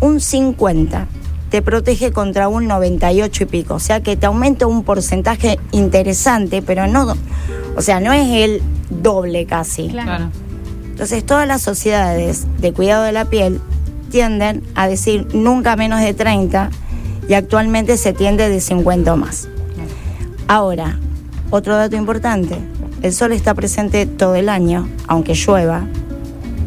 Un 0.00 0.20
50 0.20 1.06
te 1.50 1.62
protege 1.62 2.12
contra 2.12 2.48
un 2.48 2.66
98 2.66 3.42
y 3.44 3.46
pico. 3.46 3.74
O 3.74 3.80
sea 3.80 4.00
que 4.02 4.16
te 4.16 4.26
aumenta 4.26 4.66
un 4.66 4.84
porcentaje 4.84 5.58
interesante, 5.72 6.62
pero 6.62 6.86
no, 6.86 7.14
o 7.76 7.82
sea, 7.82 8.00
no 8.00 8.12
es 8.12 8.28
el 8.28 8.62
doble 8.88 9.46
casi. 9.46 9.88
Claro. 9.88 10.30
Entonces 10.90 11.24
todas 11.26 11.46
las 11.46 11.60
sociedades 11.62 12.46
de 12.60 12.72
cuidado 12.72 13.04
de 13.04 13.12
la 13.12 13.24
piel 13.26 13.60
tienden 14.10 14.62
a 14.74 14.88
decir 14.88 15.26
nunca 15.34 15.76
menos 15.76 16.00
de 16.00 16.14
30 16.14 16.70
y 17.28 17.34
actualmente 17.34 17.96
se 17.96 18.12
tiende 18.12 18.48
de 18.48 18.60
50 18.60 19.12
o 19.12 19.16
más. 19.16 19.48
Ahora, 20.50 20.98
otro 21.50 21.76
dato 21.76 21.94
importante, 21.94 22.58
el 23.02 23.12
sol 23.12 23.30
está 23.30 23.54
presente 23.54 24.04
todo 24.04 24.34
el 24.34 24.48
año, 24.48 24.88
aunque 25.06 25.34
llueva, 25.34 25.86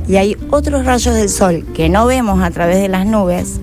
y 0.08 0.16
hay 0.16 0.38
otros 0.52 0.86
rayos 0.86 1.14
del 1.14 1.28
sol 1.28 1.66
que 1.76 1.90
no 1.90 2.06
vemos 2.06 2.42
a 2.42 2.50
través 2.50 2.78
de 2.78 2.88
las 2.88 3.06
nubes 3.06 3.60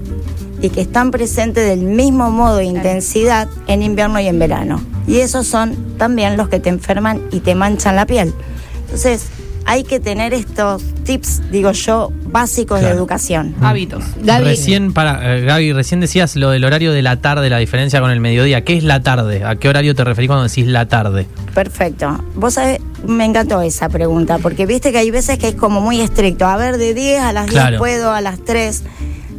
y 0.60 0.68
que 0.68 0.82
están 0.82 1.10
presentes 1.10 1.66
del 1.66 1.84
mismo 1.84 2.30
modo 2.30 2.56
de 2.56 2.64
intensidad 2.64 3.48
en 3.66 3.82
invierno 3.82 4.20
y 4.20 4.26
en 4.26 4.38
verano. 4.38 4.82
Y 5.06 5.20
esos 5.20 5.46
son 5.46 5.96
también 5.96 6.36
los 6.36 6.50
que 6.50 6.60
te 6.60 6.68
enferman 6.68 7.22
y 7.32 7.40
te 7.40 7.54
manchan 7.54 7.96
la 7.96 8.04
piel. 8.04 8.34
Entonces, 8.82 9.24
hay 9.64 9.84
que 9.84 10.00
tener 10.00 10.34
estos 10.34 10.82
tips, 11.04 11.50
digo 11.50 11.72
yo, 11.72 12.12
básicos 12.30 12.80
de 12.80 12.88
educación. 12.88 13.54
Hábitos. 13.60 14.04
Gaby, 14.22 14.44
Recién, 14.44 14.92
para, 14.92 15.36
eh, 15.36 15.40
Gaby, 15.42 15.72
recién 15.72 16.00
decías 16.00 16.36
lo 16.36 16.50
del 16.50 16.64
horario 16.64 16.92
de 16.92 17.02
la 17.02 17.20
tarde, 17.20 17.50
la 17.50 17.58
diferencia 17.58 18.00
con 18.00 18.10
el 18.10 18.20
mediodía. 18.20 18.62
¿Qué 18.64 18.76
es 18.76 18.84
la 18.84 19.02
tarde? 19.02 19.44
¿A 19.44 19.56
qué 19.56 19.68
horario 19.68 19.94
te 19.94 20.04
referís 20.04 20.28
cuando 20.28 20.48
decís 20.48 20.66
la 20.66 20.86
tarde? 20.88 21.26
Perfecto. 21.54 22.22
Vos 22.34 22.54
sabés, 22.54 22.80
me 23.06 23.24
encantó 23.24 23.60
esa 23.62 23.88
pregunta, 23.88 24.38
porque 24.38 24.66
viste 24.66 24.92
que 24.92 24.98
hay 24.98 25.10
veces 25.10 25.38
que 25.38 25.48
es 25.48 25.54
como 25.54 25.80
muy 25.80 26.00
estricto. 26.00 26.46
A 26.46 26.56
ver, 26.56 26.78
de 26.78 26.94
10 26.94 27.20
a 27.22 27.32
las 27.32 27.46
10 27.46 27.52
Claro. 27.52 27.78
puedo, 27.78 28.12
a 28.12 28.20
las 28.20 28.40
3. 28.44 28.82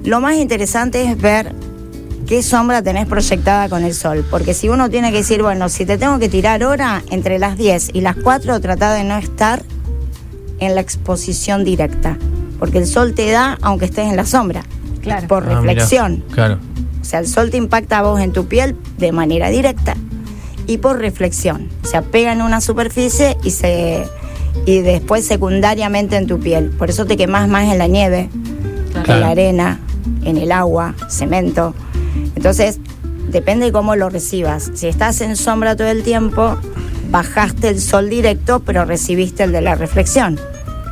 Lo 0.04 0.20
más 0.20 0.36
interesante 0.36 1.04
es 1.04 1.20
ver 1.22 1.54
qué 2.28 2.44
sombra 2.44 2.82
tenés 2.82 3.08
proyectada 3.08 3.70
con 3.70 3.84
el 3.84 3.94
sol. 3.94 4.26
Porque 4.30 4.54
si 4.54 4.70
uno 4.70 4.90
tiene 4.90 5.12
que 5.12 5.18
decir, 5.18 5.42
bueno, 5.42 5.70
si 5.70 5.86
te 5.86 5.98
tengo 5.98 6.18
que 6.20 6.30
tirar 6.30 6.64
hora, 6.64 7.04
entre 7.12 7.40
las 7.40 7.58
10 7.58 7.92
y 7.94 8.02
las 8.02 8.16
4, 8.16 8.60
trata 8.62 8.94
de 8.94 9.04
no 9.04 9.18
estar 9.18 9.64
en 10.60 10.76
la 10.76 10.82
exposición 10.82 11.64
directa. 11.64 12.18
Porque 12.62 12.78
el 12.78 12.86
sol 12.86 13.14
te 13.16 13.30
da 13.32 13.58
aunque 13.64 13.86
estés 13.86 14.08
en 14.08 14.16
la 14.16 14.26
sombra. 14.26 14.64
Claro. 15.02 15.28
Por 15.28 15.44
Ah, 15.44 15.48
mirá. 15.48 15.62
reflexión. 15.62 16.24
Claro. 16.32 16.60
O 17.02 17.04
sea, 17.04 17.20
el 17.20 17.28
sol 17.28 17.50
te 17.50 17.58
impacta 17.58 17.98
a 17.98 18.02
vos 18.04 18.22
en 18.22 18.32
tu 18.32 18.46
piel 18.46 18.76
de 19.00 19.12
manera 19.12 19.50
directa 19.50 19.96
y 20.68 20.78
por 20.78 21.00
reflexión. 21.00 21.70
O 21.84 21.88
sea, 21.88 22.04
pega 22.04 22.32
en 22.32 22.44
una 22.44 22.62
superficie 22.62 23.36
y 23.44 23.50
se 23.50 24.04
y 24.68 24.82
después 24.82 25.26
secundariamente 25.26 26.18
en 26.18 26.28
tu 26.28 26.40
piel. 26.40 26.70
Por 26.70 26.92
eso 26.92 27.06
te 27.06 27.18
quemas 27.18 27.50
más 27.50 27.64
en 27.72 27.80
la 27.80 27.88
nieve, 27.88 28.30
en 28.96 29.02
Claro. 29.04 29.20
la 29.22 29.30
arena, 29.30 29.80
en 30.24 30.38
el 30.38 30.52
agua, 30.52 30.94
cemento. 31.10 31.74
Entonces, 32.36 32.80
depende 33.32 33.66
de 33.66 33.72
cómo 33.72 33.96
lo 33.96 34.10
recibas. 34.12 34.70
Si 34.76 34.88
estás 34.88 35.22
en 35.22 35.36
sombra 35.36 35.76
todo 35.76 35.88
el 35.88 36.04
tiempo, 36.04 36.58
bajaste 37.10 37.70
el 37.70 37.82
sol 37.82 38.10
directo, 38.10 38.60
pero 38.60 38.86
recibiste 38.86 39.44
el 39.44 39.52
de 39.52 39.62
la 39.62 39.74
reflexión. 39.74 40.38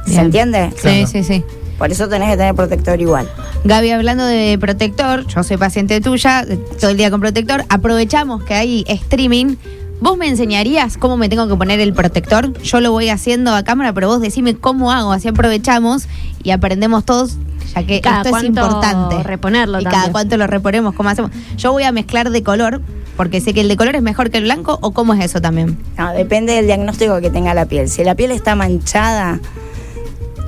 ¿Se 0.05 0.11
Bien. 0.13 0.25
entiende? 0.25 0.71
Sí, 0.81 1.05
sí, 1.05 1.23
sí. 1.23 1.43
Por 1.79 1.91
eso 1.91 2.09
tenés 2.09 2.29
que 2.29 2.37
tener 2.37 2.53
protector 2.53 2.99
igual. 2.99 3.27
Gaby, 3.63 3.91
hablando 3.91 4.25
de 4.25 4.57
protector, 4.59 5.25
yo 5.25 5.43
soy 5.43 5.55
paciente 5.57 6.01
tuya, 6.01 6.45
todo 6.79 6.91
el 6.91 6.97
día 6.97 7.09
con 7.09 7.21
protector. 7.21 7.63
Aprovechamos 7.69 8.43
que 8.43 8.53
hay 8.53 8.83
streaming. 8.87 9.55
¿Vos 10.01 10.17
me 10.17 10.27
enseñarías 10.27 10.97
cómo 10.97 11.17
me 11.17 11.29
tengo 11.29 11.47
que 11.47 11.55
poner 11.55 11.79
el 11.79 11.93
protector? 11.93 12.53
Yo 12.61 12.79
lo 12.81 12.91
voy 12.91 13.09
haciendo 13.09 13.55
a 13.55 13.63
cámara, 13.63 13.93
pero 13.93 14.07
vos 14.07 14.21
decime 14.21 14.55
cómo 14.55 14.91
hago, 14.91 15.11
así 15.11 15.27
aprovechamos 15.29 16.07
y 16.43 16.51
aprendemos 16.51 17.03
todos, 17.03 17.37
ya 17.75 17.83
que 17.85 17.99
Cada 17.99 18.21
esto 18.21 18.37
es 18.37 18.43
importante. 18.43 19.23
reponerlo 19.23 19.79
Y 19.79 19.83
también. 19.83 20.01
cada 20.01 20.11
cuánto 20.13 20.37
lo 20.37 20.47
reponemos, 20.47 20.95
cómo 20.95 21.09
hacemos. 21.09 21.31
Yo 21.57 21.73
voy 21.73 21.83
a 21.83 21.91
mezclar 21.91 22.29
de 22.29 22.43
color, 22.43 22.81
porque 23.17 23.41
sé 23.41 23.53
que 23.53 23.59
el 23.59 23.67
de 23.67 23.75
color 23.75 23.95
es 23.95 24.01
mejor 24.01 24.29
que 24.29 24.37
el 24.37 24.45
blanco, 24.45 24.79
o 24.81 24.91
cómo 24.91 25.13
es 25.13 25.23
eso 25.23 25.41
también. 25.41 25.77
No, 25.97 26.13
depende 26.13 26.53
del 26.53 26.65
diagnóstico 26.65 27.19
que 27.19 27.29
tenga 27.29 27.53
la 27.53 27.65
piel. 27.65 27.89
Si 27.89 28.01
la 28.05 28.15
piel 28.15 28.31
está 28.31 28.55
manchada, 28.55 29.41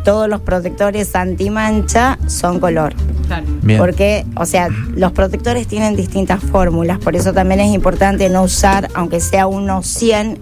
todos 0.04 0.28
los 0.28 0.42
protectores 0.42 1.16
antimancha 1.16 2.18
son 2.28 2.60
color. 2.60 2.94
Claro. 3.28 3.46
Bien. 3.62 3.80
Porque, 3.80 4.26
o 4.36 4.46
sea, 4.46 4.68
los 4.96 5.12
protectores 5.12 5.68
tienen 5.68 5.96
distintas 5.96 6.42
fórmulas, 6.44 6.98
por 7.00 7.16
eso 7.16 7.34
también 7.34 7.60
es 7.62 7.74
importante 7.74 8.30
no 8.30 8.44
usar, 8.44 8.90
aunque 8.94 9.20
sea 9.20 9.48
uno 9.48 9.84
100, 9.84 10.38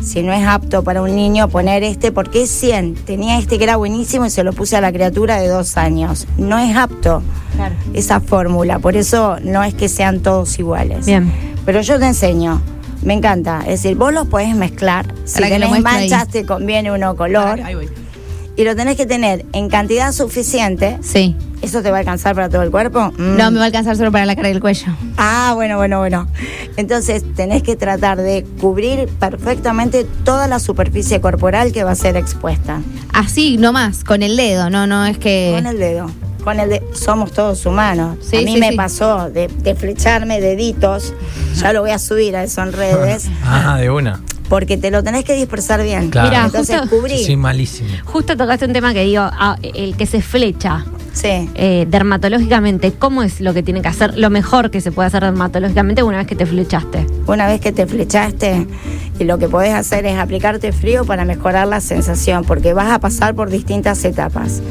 si 0.00 0.22
no 0.22 0.32
es 0.32 0.46
apto 0.46 0.84
para 0.84 1.02
un 1.02 1.16
niño, 1.16 1.48
poner 1.48 1.82
este, 1.82 2.12
porque 2.12 2.42
es 2.44 2.50
100. 2.50 2.94
Tenía 2.94 3.38
este 3.38 3.58
que 3.58 3.64
era 3.64 3.76
buenísimo 3.76 4.26
y 4.26 4.30
se 4.30 4.44
lo 4.44 4.52
puse 4.52 4.76
a 4.76 4.80
la 4.80 4.92
criatura 4.92 5.40
de 5.40 5.48
dos 5.48 5.76
años. 5.76 6.26
No 6.36 6.58
es 6.58 6.76
apto 6.76 7.22
Claro. 7.56 7.74
esa 7.94 8.20
fórmula, 8.20 8.78
por 8.78 8.96
eso 8.96 9.38
no 9.42 9.64
es 9.64 9.74
que 9.74 9.88
sean 9.88 10.20
todos 10.20 10.56
iguales. 10.60 11.06
Bien. 11.06 11.32
Pero 11.66 11.80
yo 11.80 11.98
te 11.98 12.06
enseño. 12.06 12.60
Me 13.02 13.14
encanta. 13.14 13.60
Es 13.60 13.82
decir, 13.82 13.96
vos 13.96 14.12
los 14.12 14.26
podés 14.28 14.54
mezclar. 14.54 15.06
Si 15.24 15.40
tenés 15.42 15.68
muestre 15.68 15.90
ahí. 15.90 16.08
manchas, 16.10 16.28
te 16.28 16.44
conviene 16.46 16.90
uno 16.92 17.14
color. 17.16 17.60
Ahí 17.60 17.74
voy. 17.74 17.88
Y 18.58 18.64
lo 18.64 18.74
tenés 18.74 18.96
que 18.96 19.06
tener 19.06 19.46
en 19.52 19.68
cantidad 19.68 20.10
suficiente. 20.10 20.98
Sí. 21.00 21.36
¿Eso 21.62 21.80
te 21.80 21.92
va 21.92 21.98
a 21.98 22.00
alcanzar 22.00 22.34
para 22.34 22.48
todo 22.48 22.62
el 22.62 22.72
cuerpo? 22.72 23.12
Mm. 23.16 23.36
No, 23.36 23.50
me 23.52 23.58
va 23.58 23.62
a 23.62 23.66
alcanzar 23.66 23.96
solo 23.96 24.10
para 24.10 24.26
la 24.26 24.34
cara 24.34 24.48
y 24.48 24.52
el 24.52 24.60
cuello. 24.60 24.88
Ah, 25.16 25.52
bueno, 25.54 25.76
bueno, 25.76 26.00
bueno. 26.00 26.26
Entonces 26.76 27.22
tenés 27.36 27.62
que 27.62 27.76
tratar 27.76 28.18
de 28.18 28.44
cubrir 28.60 29.06
perfectamente 29.20 30.04
toda 30.24 30.48
la 30.48 30.58
superficie 30.58 31.20
corporal 31.20 31.70
que 31.70 31.84
va 31.84 31.92
a 31.92 31.94
ser 31.94 32.16
expuesta. 32.16 32.80
Así, 33.12 33.58
nomás, 33.58 34.02
con 34.02 34.24
el 34.24 34.36
dedo, 34.36 34.70
no, 34.70 34.88
no 34.88 35.06
es 35.06 35.18
que... 35.18 35.52
Con 35.54 35.66
el 35.66 35.78
dedo. 35.78 36.10
Con 36.42 36.58
el 36.58 36.68
de- 36.70 36.82
somos 36.94 37.30
todos 37.30 37.64
humanos. 37.64 38.18
Sí, 38.28 38.38
a 38.38 38.40
mí 38.40 38.54
sí, 38.54 38.58
me 38.60 38.70
sí. 38.70 38.76
pasó 38.76 39.30
de, 39.30 39.46
de 39.46 39.74
flecharme 39.76 40.40
deditos. 40.40 41.14
Ya 41.60 41.72
lo 41.72 41.82
voy 41.82 41.90
a 41.92 42.00
subir 42.00 42.34
a 42.34 42.42
eso 42.42 42.60
en 42.62 42.72
redes. 42.72 43.28
Ah, 43.44 43.76
de 43.78 43.88
una. 43.88 44.20
Porque 44.48 44.76
te 44.76 44.90
lo 44.90 45.02
tenés 45.02 45.24
que 45.24 45.34
dispersar 45.34 45.82
bien. 45.82 46.10
Claro. 46.10 46.28
Mira, 46.30 46.44
Entonces 46.46 46.80
justo- 46.80 46.96
cubrí. 46.96 47.22
Soy 47.24 47.36
malísimo. 47.36 47.88
Justo 48.04 48.36
tocaste 48.36 48.64
un 48.64 48.72
tema 48.72 48.92
que 48.94 49.04
digo, 49.04 49.22
ah, 49.24 49.56
el 49.62 49.96
que 49.96 50.06
se 50.06 50.22
flecha 50.22 50.84
Sí. 51.12 51.50
eh, 51.54 51.86
dermatológicamente, 51.88 52.92
¿cómo 52.92 53.22
es 53.22 53.40
lo 53.40 53.52
que 53.54 53.62
tiene 53.62 53.82
que 53.82 53.88
hacer? 53.88 54.16
Lo 54.16 54.30
mejor 54.30 54.70
que 54.70 54.80
se 54.80 54.92
puede 54.92 55.08
hacer 55.08 55.22
dermatológicamente 55.22 56.02
una 56.02 56.18
vez 56.18 56.26
que 56.26 56.36
te 56.36 56.46
flechaste. 56.46 57.06
Una 57.26 57.46
vez 57.46 57.60
que 57.60 57.72
te 57.72 57.86
flechaste, 57.86 58.66
y 59.18 59.24
lo 59.24 59.38
que 59.38 59.48
podés 59.48 59.74
hacer 59.74 60.06
es 60.06 60.16
aplicarte 60.18 60.72
frío 60.72 61.04
para 61.04 61.24
mejorar 61.24 61.66
la 61.68 61.80
sensación, 61.80 62.44
porque 62.44 62.72
vas 62.72 62.90
a 62.90 63.00
pasar 63.00 63.34
por 63.34 63.50
distintas 63.50 64.04
etapas. 64.04 64.62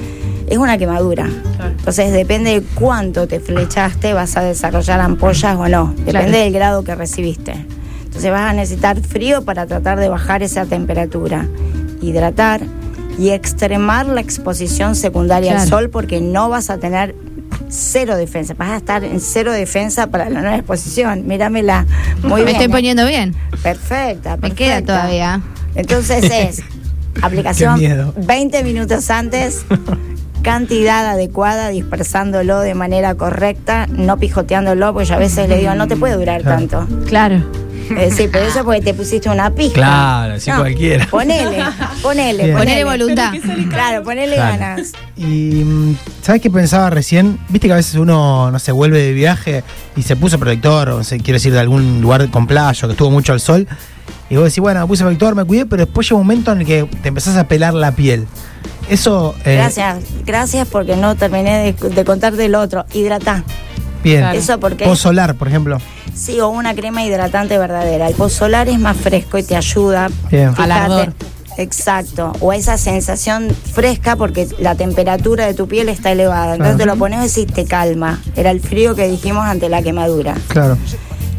Es 0.49 0.57
una 0.57 0.77
quemadura. 0.77 1.27
Claro. 1.57 1.71
Entonces 1.77 2.13
depende 2.13 2.51
de 2.61 2.65
cuánto 2.75 3.27
te 3.27 3.39
flechaste, 3.41 4.13
vas 4.13 4.37
a 4.37 4.41
desarrollar 4.41 5.01
ampollas 5.01 5.57
o 5.57 5.67
no. 5.67 5.87
Depende 5.97 6.11
Claro. 6.11 6.31
del 6.31 6.53
grado 6.53 6.83
que 6.85 6.95
recibiste. 6.95 7.65
Entonces 8.17 8.31
vas 8.31 8.49
a 8.49 8.53
necesitar 8.53 8.99
frío 8.99 9.43
para 9.43 9.67
tratar 9.67 9.99
de 9.99 10.09
bajar 10.09 10.41
esa 10.41 10.65
temperatura. 10.65 11.45
Hidratar 12.01 12.61
y 13.19 13.29
extremar 13.29 14.07
la 14.07 14.21
exposición 14.21 14.95
secundaria 14.95 15.61
al 15.61 15.67
sol 15.67 15.91
porque 15.91 16.19
no 16.19 16.49
vas 16.49 16.71
a 16.71 16.79
tener 16.79 17.13
cero 17.69 18.17
defensa. 18.17 18.55
Vas 18.57 18.71
a 18.71 18.77
estar 18.77 19.03
en 19.03 19.19
cero 19.19 19.51
defensa 19.51 20.07
para 20.07 20.31
la 20.31 20.41
nueva 20.41 20.55
exposición. 20.57 21.27
Míramela. 21.27 21.85
Muy 22.23 22.39
me 22.41 22.45
bien. 22.45 22.47
estoy 22.55 22.65
¿eh? 22.65 22.69
poniendo 22.69 23.05
bien. 23.05 23.35
Perfecta, 23.61 24.35
Me 24.37 24.49
queda 24.49 24.81
todavía. 24.81 25.41
Entonces 25.75 26.23
es 26.31 26.63
aplicación 27.21 27.75
Qué 27.75 27.87
miedo. 27.87 28.15
20 28.17 28.63
minutos 28.63 29.11
antes, 29.11 29.63
cantidad 30.41 31.05
adecuada, 31.05 31.69
dispersándolo 31.69 32.61
de 32.61 32.73
manera 32.73 33.13
correcta, 33.13 33.85
no 33.85 34.17
pijoteándolo, 34.17 34.91
porque 34.93 35.07
yo 35.07 35.13
a 35.13 35.19
veces 35.19 35.47
le 35.47 35.57
digo, 35.59 35.75
no 35.75 35.87
te 35.87 35.95
puede 35.97 36.15
durar 36.15 36.41
Claro. 36.41 36.57
tanto. 36.67 37.05
Claro. 37.05 37.66
Es 37.89 38.09
decir, 38.11 38.29
pero 38.31 38.45
eso 38.45 38.63
porque 38.63 38.81
te 38.81 38.93
pusiste 38.93 39.29
una 39.29 39.49
pija. 39.51 39.73
Claro, 39.73 40.33
así 40.35 40.51
cualquiera. 40.51 41.07
Ponele, 41.07 41.63
ponele, 42.01 42.43
Bien. 42.45 42.57
Ponele 42.57 42.83
voluntad. 42.83 43.33
Claro, 43.69 44.03
ponele 44.03 44.35
Claro. 44.35 44.57
ganas. 44.59 44.91
Y 45.15 45.63
mm, 45.63 45.95
¿sabes 46.21 46.41
qué 46.41 46.49
pensaba 46.49 46.89
recién? 46.89 47.39
Viste 47.49 47.67
que 47.67 47.73
a 47.73 47.77
veces 47.77 47.95
uno, 47.95 48.51
no 48.51 48.59
sé, 48.59 48.71
vuelve 48.71 49.01
de 49.01 49.13
viaje 49.13 49.63
y 49.95 50.03
se 50.03 50.15
puso 50.15 50.37
protector, 50.39 50.89
o 50.89 51.03
se 51.03 51.17
quiere 51.17 51.33
decir 51.33 51.53
de 51.53 51.59
algún 51.59 52.01
lugar 52.01 52.29
con 52.29 52.47
playa, 52.47 52.79
o 52.83 52.87
que 52.87 52.93
estuvo 52.93 53.09
mucho 53.11 53.33
al 53.33 53.39
sol. 53.39 53.67
Y 54.29 54.35
vos 54.35 54.45
decís, 54.45 54.59
bueno, 54.59 54.81
me 54.81 54.87
puse 54.87 55.03
protector, 55.03 55.35
me 55.35 55.45
cuidé, 55.45 55.65
pero 55.65 55.85
después 55.85 56.07
llega 56.09 56.19
un 56.19 56.27
momento 56.27 56.51
en 56.51 56.59
el 56.61 56.65
que 56.67 56.83
te 57.01 57.07
empezás 57.09 57.37
a 57.37 57.47
pelar 57.47 57.73
la 57.73 57.91
piel. 57.93 58.27
Eso. 58.89 59.35
eh, 59.45 59.55
Gracias, 59.55 59.99
gracias 60.25 60.67
porque 60.67 60.95
no 60.95 61.15
terminé 61.15 61.73
de, 61.73 61.89
de 61.89 62.05
contarte 62.05 62.45
el 62.45 62.55
otro. 62.55 62.85
Hidratá. 62.93 63.43
Bien. 64.03 64.19
Claro. 64.19 64.37
Eso 64.37 64.59
porque 64.59 64.85
Post 64.85 65.03
solar, 65.03 65.35
por 65.35 65.47
ejemplo. 65.47 65.79
Sí, 66.17 66.39
o 66.39 66.49
una 66.49 66.73
crema 66.75 67.03
hidratante 67.03 67.57
verdadera. 67.57 68.07
El 68.07 68.15
post 68.15 68.37
solar 68.39 68.67
es 68.69 68.79
más 68.79 68.97
fresco 68.97 69.37
y 69.37 69.43
te 69.43 69.55
ayuda. 69.55 70.07
Bien. 70.31 70.49
Fíjate. 70.55 70.61
Al 70.63 70.71
ardor. 70.71 71.13
Exacto, 71.59 72.33
o 72.39 72.53
esa 72.53 72.77
sensación 72.77 73.49
fresca 73.73 74.15
porque 74.15 74.47
la 74.59 74.75
temperatura 74.75 75.47
de 75.47 75.55
tu 75.55 75.67
piel 75.67 75.89
está 75.89 76.11
elevada. 76.11 76.53
Entonces 76.53 76.75
Claro. 76.75 76.77
te 76.77 76.85
lo 76.85 76.95
pones 76.99 77.35
y 77.37 77.47
te 77.47 77.65
calma. 77.65 78.21
Era 78.35 78.51
el 78.51 78.59
frío 78.61 78.93
que 78.93 79.07
dijimos 79.09 79.43
ante 79.43 79.67
la 79.67 79.81
quemadura. 79.81 80.35
Claro. 80.49 80.77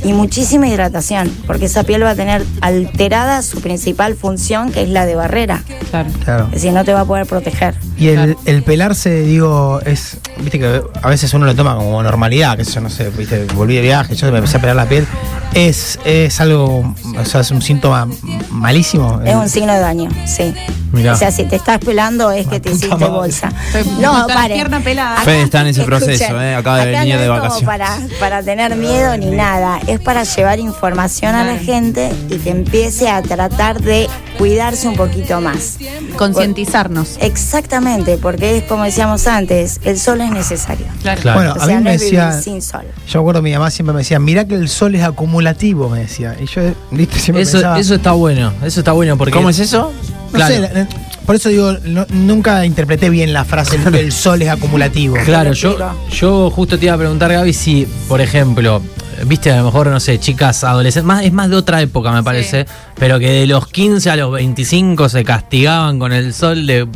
y 0.05 0.13
muchísima 0.13 0.69
hidratación, 0.69 1.29
porque 1.49 1.65
esa 1.65 1.83
piel 1.83 2.05
va 2.05 2.11
a 2.11 2.15
tener 2.15 2.45
alterada 2.61 3.43
su 3.43 3.61
principal 3.61 4.15
función, 4.15 4.71
que 4.71 4.83
es 4.83 4.89
la 4.91 5.07
de 5.07 5.17
barrera. 5.17 5.65
Claro. 5.91 6.09
Claro. 6.25 6.45
Es 6.47 6.51
decir, 6.53 6.73
no 6.73 6.85
te 6.85 6.93
va 6.95 7.01
a 7.01 7.05
poder 7.05 7.27
proteger. 7.27 7.75
Y 7.99 8.09
el, 8.09 8.37
el 8.45 8.63
pelarse, 8.63 9.23
digo, 9.23 9.81
es. 9.85 10.19
Viste 10.40 10.59
que 10.59 10.83
a 11.02 11.09
veces 11.09 11.33
uno 11.35 11.47
lo 11.47 11.54
toma 11.54 11.75
como 11.76 12.02
normalidad, 12.02 12.57
que 12.57 12.64
yo 12.64 12.80
no 12.80 12.90
sé, 12.90 13.11
viste, 13.11 13.45
volví 13.54 13.75
de 13.75 13.83
viaje, 13.83 14.14
yo 14.14 14.30
me 14.30 14.38
empecé 14.38 14.59
a 14.59 14.61
pelar 14.61 14.76
la 14.76 14.87
piel. 14.87 15.07
Es, 15.54 15.99
es 16.04 16.40
algo, 16.40 16.95
o 17.18 17.25
sea, 17.25 17.40
es 17.40 17.50
un 17.50 17.62
síntoma 17.62 18.09
malísimo. 18.50 19.21
Es 19.25 19.35
un 19.35 19.49
signo 19.49 19.73
de 19.73 19.80
daño, 19.80 20.11
sí. 20.26 20.54
Mirá. 20.99 21.14
O 21.14 21.17
sea, 21.17 21.31
si 21.33 21.45
te 21.45 21.57
estás 21.57 21.78
pelando 21.78 22.31
es 22.31 22.47
que 22.47 22.61
te 22.61 22.69
hiciste 22.71 22.88
madre. 22.88 23.09
bolsa. 23.09 23.52
Estoy- 23.73 23.93
No, 24.00 24.26
pare. 24.26 24.55
pierna 24.55 24.81
pelada. 24.81 25.21
Fede 25.23 25.43
está 25.43 25.62
en 25.62 25.69
ese 25.69 25.83
proceso, 25.85 26.11
Escuchen, 26.25 26.43
eh, 26.43 26.55
acaba 26.57 26.78
de 26.85 26.87
venir 26.93 27.14
no 27.14 27.21
de 27.21 27.26
es 27.26 27.31
como 27.31 27.40
vacaciones. 27.43 27.67
Para, 27.67 27.99
para 28.21 28.43
tener 28.43 28.76
miedo 28.76 29.17
ni 29.17 29.31
nada, 29.31 29.81
es 29.87 30.00
para 30.00 30.25
llevar 30.25 30.59
información 30.59 31.35
a 31.35 31.45
la 31.45 31.57
gente 31.59 32.12
y 32.28 32.37
que 32.38 32.50
empiece 32.50 33.09
a 33.09 33.23
tratar 33.23 33.81
de 33.81 34.09
cuidarse 34.37 34.87
un 34.88 34.97
poquito 34.97 35.40
más. 35.40 35.78
Concientizarnos. 36.17 37.17
Exactamente, 37.21 38.19
porque 38.19 38.59
es 38.59 38.64
como 38.64 38.85
decíamos 38.85 39.26
antes, 39.26 39.81
el 39.85 39.99
sol 39.99 40.21
es 40.21 40.31
necesario. 40.31 40.87
Claro. 41.02 41.21
Claro. 41.23 41.38
Bueno, 41.38 41.52
O 41.55 41.62
a 41.62 41.67
sea, 41.67 41.78
mí 41.78 41.85
no 41.85 41.90
me 41.90 41.95
es 41.95 42.02
vivir 42.02 42.21
decía. 42.21 42.43
sin 42.43 42.61
sol. 42.62 42.83
Yo 43.09 43.21
recuerdo 43.21 43.40
mi 43.43 43.52
mamá 43.52 43.71
siempre 43.71 43.93
me 43.95 44.00
decía, 44.00 44.19
mirá 44.19 44.45
que 44.47 44.55
el 44.55 44.69
sol 44.69 44.95
es 44.95 45.02
acumulativo, 45.02 45.88
me 45.88 46.00
decía. 46.00 46.35
Y 46.40 46.47
yo, 46.47 46.62
viste, 46.90 47.19
siempre 47.19 47.43
Eso, 47.43 47.52
pensaba. 47.52 47.78
eso 47.78 47.95
está 47.95 48.12
bueno, 48.12 48.52
eso 48.64 48.81
está 48.81 48.93
bueno 48.93 49.17
porque... 49.17 49.33
¿Cómo 49.33 49.49
es 49.50 49.59
eso? 49.59 49.93
No 50.33 50.39
claro. 50.39 50.55
sé, 50.55 50.61
la- 50.61 50.87
por 51.27 51.35
eso 51.37 51.49
digo, 51.51 51.75
no- 51.85 52.07
nunca 52.11 52.65
interpreté 52.65 53.11
bien 53.11 53.33
la 53.33 53.45
frase 53.45 53.77
el, 53.77 53.95
el 53.95 54.13
sol 54.25 54.41
es 54.43 54.49
acumulativo. 54.49 55.17
Claro, 55.25 55.53
yo, 55.53 55.77
yo 56.11 56.51
justo 56.51 56.79
te 56.79 56.87
iba 56.87 56.95
a 56.95 56.99
preguntar, 56.99 57.31
Gaby, 57.33 57.53
si, 57.53 57.87
por 58.09 58.21
ejemplo, 58.21 58.81
viste, 59.27 59.51
a 59.53 59.59
lo 59.59 59.65
mejor, 59.65 59.89
no 59.89 60.01
sé, 60.01 60.19
chicas 60.19 60.65
adolescentes, 60.65 61.07
más, 61.07 61.25
es 61.25 61.33
más 61.33 61.51
de 61.51 61.57
otra 61.57 61.83
época, 61.83 62.13
me 62.13 62.23
parece, 62.23 62.67
pero 62.99 63.19
que 63.19 63.31
de 63.31 63.47
los 63.47 63.67
15 63.69 64.11
a 64.11 64.17
los 64.17 64.33
25 64.33 65.09
se 65.11 65.25
castigaban 65.25 65.99
con 65.99 66.13
el 66.13 66.33
sol 66.33 66.67
de 66.67 66.87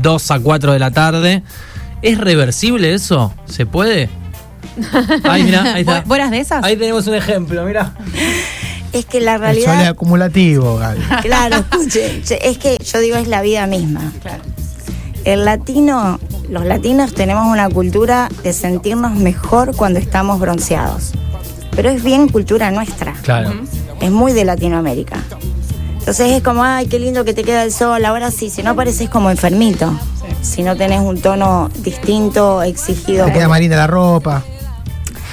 2 0.00 0.30
a 0.30 0.38
4 0.40 0.72
de 0.72 0.78
la 0.78 0.90
tarde. 0.90 1.42
¿Es 2.02 2.18
reversible 2.18 2.94
eso? 2.94 3.32
¿Se 3.46 3.64
puede? 3.66 4.08
Ay, 5.24 5.42
mira, 5.44 5.74
ahí 5.74 5.80
está. 5.80 6.00
¿Vos- 6.00 6.08
vos 6.08 6.16
eras 6.18 6.30
de 6.30 6.38
esas? 6.40 6.64
Ahí 6.64 6.76
tenemos 6.76 7.06
un 7.06 7.14
ejemplo, 7.14 7.64
mira. 7.64 7.92
Es 8.92 9.06
que 9.06 9.20
la 9.20 9.34
El 9.34 9.40
sol 9.40 9.48
es 9.48 9.64
realidad, 9.64 9.86
acumulativo, 9.88 10.76
Gaby. 10.76 11.00
claro, 11.22 11.56
escuche, 11.70 12.22
es 12.42 12.58
que 12.58 12.76
yo 12.78 13.00
digo 13.00 13.16
es 13.16 13.28
la 13.28 13.42
vida 13.42 13.66
misma. 13.66 14.12
El 15.24 15.44
latino, 15.44 16.18
los 16.48 16.64
latinos 16.64 17.14
tenemos 17.14 17.46
una 17.46 17.68
cultura 17.70 18.28
de 18.42 18.52
sentirnos 18.52 19.14
mejor 19.14 19.74
cuando 19.76 19.98
estamos 19.98 20.40
bronceados. 20.40 21.12
Pero 21.74 21.88
es 21.90 22.02
bien 22.02 22.28
cultura 22.28 22.70
nuestra. 22.70 23.14
Claro. 23.22 23.52
Es 24.00 24.10
muy 24.10 24.32
de 24.32 24.44
Latinoamérica. 24.44 25.18
Entonces 26.00 26.32
es 26.32 26.42
como, 26.42 26.64
ay, 26.64 26.86
qué 26.86 26.98
lindo 26.98 27.24
que 27.24 27.32
te 27.32 27.44
queda 27.44 27.62
el 27.62 27.72
sol. 27.72 28.04
Ahora 28.04 28.30
sí, 28.30 28.50
si 28.50 28.62
no 28.62 28.74
pareces 28.74 29.08
como 29.08 29.30
enfermito. 29.30 29.96
Si 30.42 30.64
no 30.64 30.76
tenés 30.76 31.00
un 31.00 31.20
tono 31.20 31.70
distinto, 31.78 32.62
exigido. 32.62 33.26
Te 33.26 33.32
queda 33.32 33.48
más 33.48 33.60
linda 33.60 33.76
la 33.76 33.86
ropa. 33.86 34.42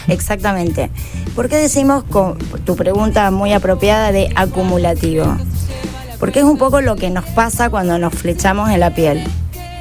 Exactamente. 0.10 0.90
¿Por 1.36 1.50
qué 1.50 1.58
decimos, 1.58 2.04
con 2.04 2.38
tu 2.66 2.76
pregunta 2.76 3.32
muy 3.32 3.54
apropiada, 3.54 4.12
de 4.12 4.30
acumulativo? 4.36 5.26
Porque 6.20 6.40
es 6.40 6.46
un 6.46 6.58
poco 6.58 6.82
lo 6.82 6.96
que 6.96 7.10
nos 7.10 7.26
pasa 7.26 7.70
cuando 7.70 7.98
nos 7.98 8.14
flechamos 8.14 8.70
en 8.72 8.82
la 8.82 8.94
piel. 8.94 9.24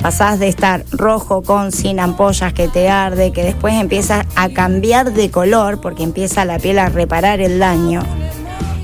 Pasás 0.00 0.38
de 0.38 0.46
estar 0.46 0.84
rojo 0.92 1.42
con 1.42 1.72
sin 1.72 1.98
ampollas 1.98 2.52
que 2.52 2.68
te 2.68 2.88
arde, 2.88 3.32
que 3.32 3.42
después 3.42 3.74
empiezas 3.74 4.24
a 4.36 4.48
cambiar 4.50 5.12
de 5.12 5.30
color 5.30 5.80
porque 5.80 6.04
empieza 6.04 6.44
la 6.44 6.58
piel 6.58 6.78
a 6.78 6.88
reparar 6.88 7.40
el 7.40 7.58
daño. 7.58 8.02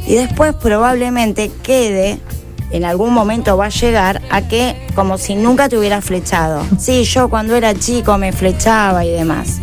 Y 0.07 0.15
después 0.15 0.55
probablemente 0.55 1.53
quede, 1.63 2.19
en 2.73 2.85
algún 2.85 3.15
momento 3.15 3.57
va 3.57 3.67
a 3.67 3.71
llegar 3.71 4.21
a 4.31 4.43
que 4.49 4.77
como 4.97 5.17
si 5.17 5.37
nunca 5.37 5.69
te 5.69 5.79
hubieras 5.79 6.05
flechado. 6.05 6.63
Sí, 6.79 7.05
yo 7.05 7.31
cuando 7.31 7.55
era 7.55 7.75
chico 7.75 8.19
me 8.19 8.33
flechaba 8.33 9.05
y 9.05 9.13
demás. 9.13 9.61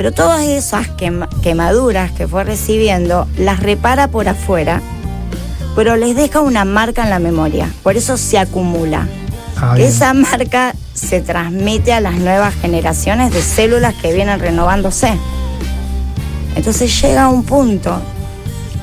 Pero 0.00 0.12
todas 0.12 0.40
esas 0.40 0.88
quema- 0.96 1.28
quemaduras 1.42 2.10
que 2.10 2.26
fue 2.26 2.42
recibiendo 2.42 3.28
las 3.36 3.60
repara 3.60 4.08
por 4.08 4.28
afuera, 4.30 4.80
pero 5.76 5.94
les 5.96 6.16
deja 6.16 6.40
una 6.40 6.64
marca 6.64 7.02
en 7.02 7.10
la 7.10 7.18
memoria. 7.18 7.68
Por 7.82 7.98
eso 7.98 8.16
se 8.16 8.38
acumula. 8.38 9.06
Ah, 9.58 9.74
esa 9.78 10.14
marca 10.14 10.74
se 10.94 11.20
transmite 11.20 11.92
a 11.92 12.00
las 12.00 12.14
nuevas 12.14 12.54
generaciones 12.54 13.30
de 13.34 13.42
células 13.42 13.92
que 13.92 14.14
vienen 14.14 14.40
renovándose. 14.40 15.12
Entonces 16.56 16.98
llega 17.02 17.28
un 17.28 17.42
punto 17.44 18.00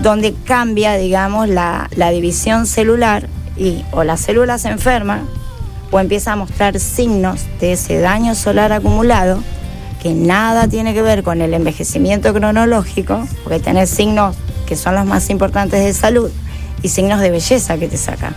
donde 0.01 0.35
cambia, 0.45 0.97
digamos, 0.97 1.49
la, 1.49 1.89
la 1.95 2.11
división 2.11 2.67
celular 2.67 3.27
y 3.57 3.83
o 3.91 4.03
la 4.03 4.17
célula 4.17 4.59
se 4.59 4.69
enferma 4.69 5.21
o 5.89 5.99
empieza 5.99 6.33
a 6.33 6.35
mostrar 6.35 6.79
signos 6.79 7.41
de 7.59 7.73
ese 7.73 7.97
daño 7.97 8.35
solar 8.35 8.71
acumulado 8.71 9.41
que 10.07 10.13
nada 10.13 10.69
tiene 10.69 10.93
que 10.93 11.01
ver 11.01 11.21
con 11.21 11.41
el 11.41 11.53
envejecimiento 11.53 12.33
cronológico, 12.33 13.27
porque 13.43 13.59
tenés 13.59 13.89
signos 13.89 14.37
que 14.65 14.77
son 14.77 14.95
los 14.95 15.05
más 15.05 15.29
importantes 15.29 15.83
de 15.83 15.93
salud 15.93 16.31
y 16.81 16.87
signos 16.87 17.19
de 17.19 17.29
belleza 17.29 17.77
que 17.77 17.89
te 17.89 17.97
sacan. 17.97 18.33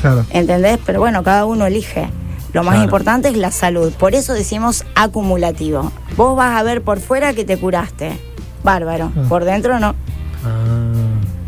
Claro. 0.00 0.26
¿Entendés? 0.30 0.80
Pero 0.84 0.98
bueno, 0.98 1.22
cada 1.22 1.44
uno 1.46 1.66
elige. 1.66 2.08
Lo 2.52 2.64
más 2.64 2.72
Claro. 2.72 2.84
importante 2.84 3.28
es 3.28 3.36
la 3.36 3.52
salud. 3.52 3.92
Por 3.92 4.16
eso 4.16 4.32
decimos 4.34 4.84
acumulativo. 4.96 5.92
Vos 6.16 6.36
vas 6.36 6.58
a 6.58 6.64
ver 6.64 6.82
por 6.82 6.98
fuera 6.98 7.32
que 7.32 7.44
te 7.44 7.56
curaste. 7.56 8.18
Bárbaro. 8.64 9.12
Ah. 9.16 9.20
Por 9.28 9.44
dentro 9.44 9.78
no. 9.78 9.94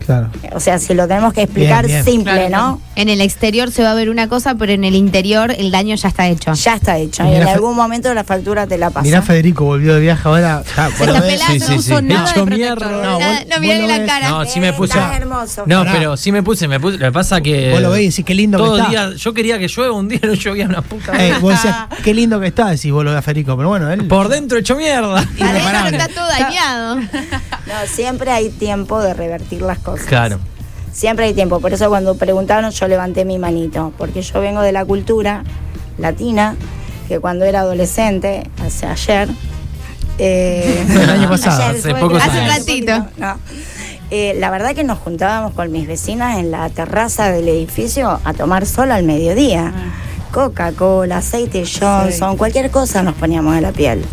Claro. 0.04 0.28
O 0.52 0.60
sea, 0.60 0.78
si 0.78 0.92
lo 0.94 1.08
tenemos 1.08 1.32
que 1.32 1.42
explicar 1.42 1.86
Bien, 1.86 2.04
bien. 2.04 2.14
simple, 2.16 2.48
Claro, 2.48 2.50
¿no? 2.74 2.80
En 2.96 3.08
el 3.08 3.20
exterior 3.20 3.70
se 3.70 3.82
va 3.82 3.90
a 3.92 3.94
ver 3.94 4.10
una 4.10 4.28
cosa, 4.28 4.54
pero 4.54 4.72
en 4.72 4.84
el 4.84 4.94
interior 4.94 5.50
el 5.56 5.70
daño 5.70 5.94
ya 5.96 6.08
está 6.08 6.28
hecho. 6.28 6.52
Ya 6.54 6.74
está 6.76 6.98
hecho. 6.98 7.24
Y 7.24 7.28
Y 7.32 7.34
en 7.36 7.48
algún 7.48 7.74
momento 7.74 8.12
la 8.14 8.22
factura 8.24 8.66
te 8.66 8.78
la 8.78 8.90
pasa. 8.90 9.02
Mirá, 9.04 9.22
Federico 9.22 9.64
volvió 9.64 9.94
de 9.94 10.00
viaje 10.00 10.28
ahora. 10.28 10.62
Se 10.64 10.70
está 11.04 11.20
pelando, 11.20 11.26
sí, 11.46 11.58
sí, 11.58 11.58
no 11.60 11.66
sí. 11.66 11.74
usó 11.92 12.02
nada 12.02 12.30
Hecho 12.30 12.46
mierda. 12.46 12.90
No, 12.90 13.18
No, 13.18 13.18
no 13.18 13.60
mirá 13.60 13.78
la 13.86 13.98
ves. 13.98 14.06
cara. 14.06 14.28
No, 14.28 14.44
sí 14.44 14.60
me 14.60 14.72
puse. 14.72 14.92
Está 14.98 15.16
hermoso. 15.16 15.64
No, 15.66 15.78
Pará. 15.80 15.92
pero 15.92 16.16
sí 16.16 16.30
me 16.32 16.42
puse, 16.42 16.68
me 16.68 16.78
puse. 16.78 16.98
Lo 16.98 17.06
que 17.06 17.12
pasa 17.12 17.40
que. 17.40 17.70
Vos 17.72 17.80
lo 17.80 17.90
ves 17.90 18.02
y 18.02 18.06
decís, 18.10 18.24
qué 18.24 18.34
lindo 18.34 18.58
que 18.58 18.64
todo 18.64 18.76
está. 18.78 18.88
día, 18.90 19.10
Yo 19.16 19.34
quería 19.34 19.58
que 19.58 19.68
llueva 19.68 19.92
un 19.94 20.08
día, 20.08 20.20
no 20.22 20.34
llovía 20.34 20.66
una 20.66 20.82
puta. 20.82 21.12
Eh, 21.24 21.34
vos 21.40 21.52
decías, 21.54 21.76
qué 22.04 22.14
lindo 22.14 22.38
que 22.40 22.48
está, 22.48 22.68
decís 22.70 22.92
vos 22.92 23.04
lo 23.04 23.12
de 23.14 23.22
Federico. 23.22 23.56
Pero 23.56 23.68
bueno, 23.70 23.90
él. 23.90 24.06
Por 24.06 24.28
dentro 24.28 24.58
hecho 24.58 24.76
mierda. 24.76 25.18
Adentro 25.40 25.98
está 25.98 26.08
todo 26.08 26.28
dañado. 26.28 26.96
No, 26.96 27.72
siempre 27.92 28.30
hay 28.30 28.50
tiempo 28.50 29.00
de 29.02 29.14
revertir 29.14 29.62
las 29.62 29.78
cosas. 29.78 29.93
Claro. 30.06 30.38
Siempre 30.92 31.26
hay 31.26 31.34
tiempo. 31.34 31.60
Por 31.60 31.72
eso 31.72 31.88
cuando 31.88 32.14
preguntaron 32.16 32.70
yo 32.70 32.88
levanté 32.88 33.24
mi 33.24 33.38
manito. 33.38 33.92
Porque 33.98 34.22
yo 34.22 34.40
vengo 34.40 34.60
de 34.62 34.72
la 34.72 34.84
cultura 34.84 35.42
latina, 35.98 36.56
que 37.08 37.18
cuando 37.20 37.44
era 37.44 37.60
adolescente, 37.60 38.44
hace 38.64 38.86
ayer... 38.86 39.28
eh, 40.18 40.86
El 41.02 41.10
año 41.10 41.28
pasado, 41.28 41.62
ayer 41.70 41.96
hace 42.20 42.40
un 42.40 42.48
ratito. 42.48 43.06
No. 43.16 43.36
Eh, 44.10 44.36
la 44.38 44.50
verdad 44.50 44.74
que 44.74 44.84
nos 44.84 44.98
juntábamos 44.98 45.54
con 45.54 45.72
mis 45.72 45.88
vecinas 45.88 46.38
en 46.38 46.50
la 46.50 46.68
terraza 46.68 47.30
del 47.30 47.48
edificio 47.48 48.20
a 48.24 48.32
tomar 48.34 48.66
sol 48.66 48.92
al 48.92 49.02
mediodía. 49.02 49.72
Coca-Cola, 50.30 51.18
aceite 51.18 51.64
Johnson, 51.64 52.36
cualquier 52.36 52.70
cosa 52.70 53.02
nos 53.02 53.14
poníamos 53.14 53.56
en 53.56 53.62
la 53.62 53.72
piel. 53.72 54.04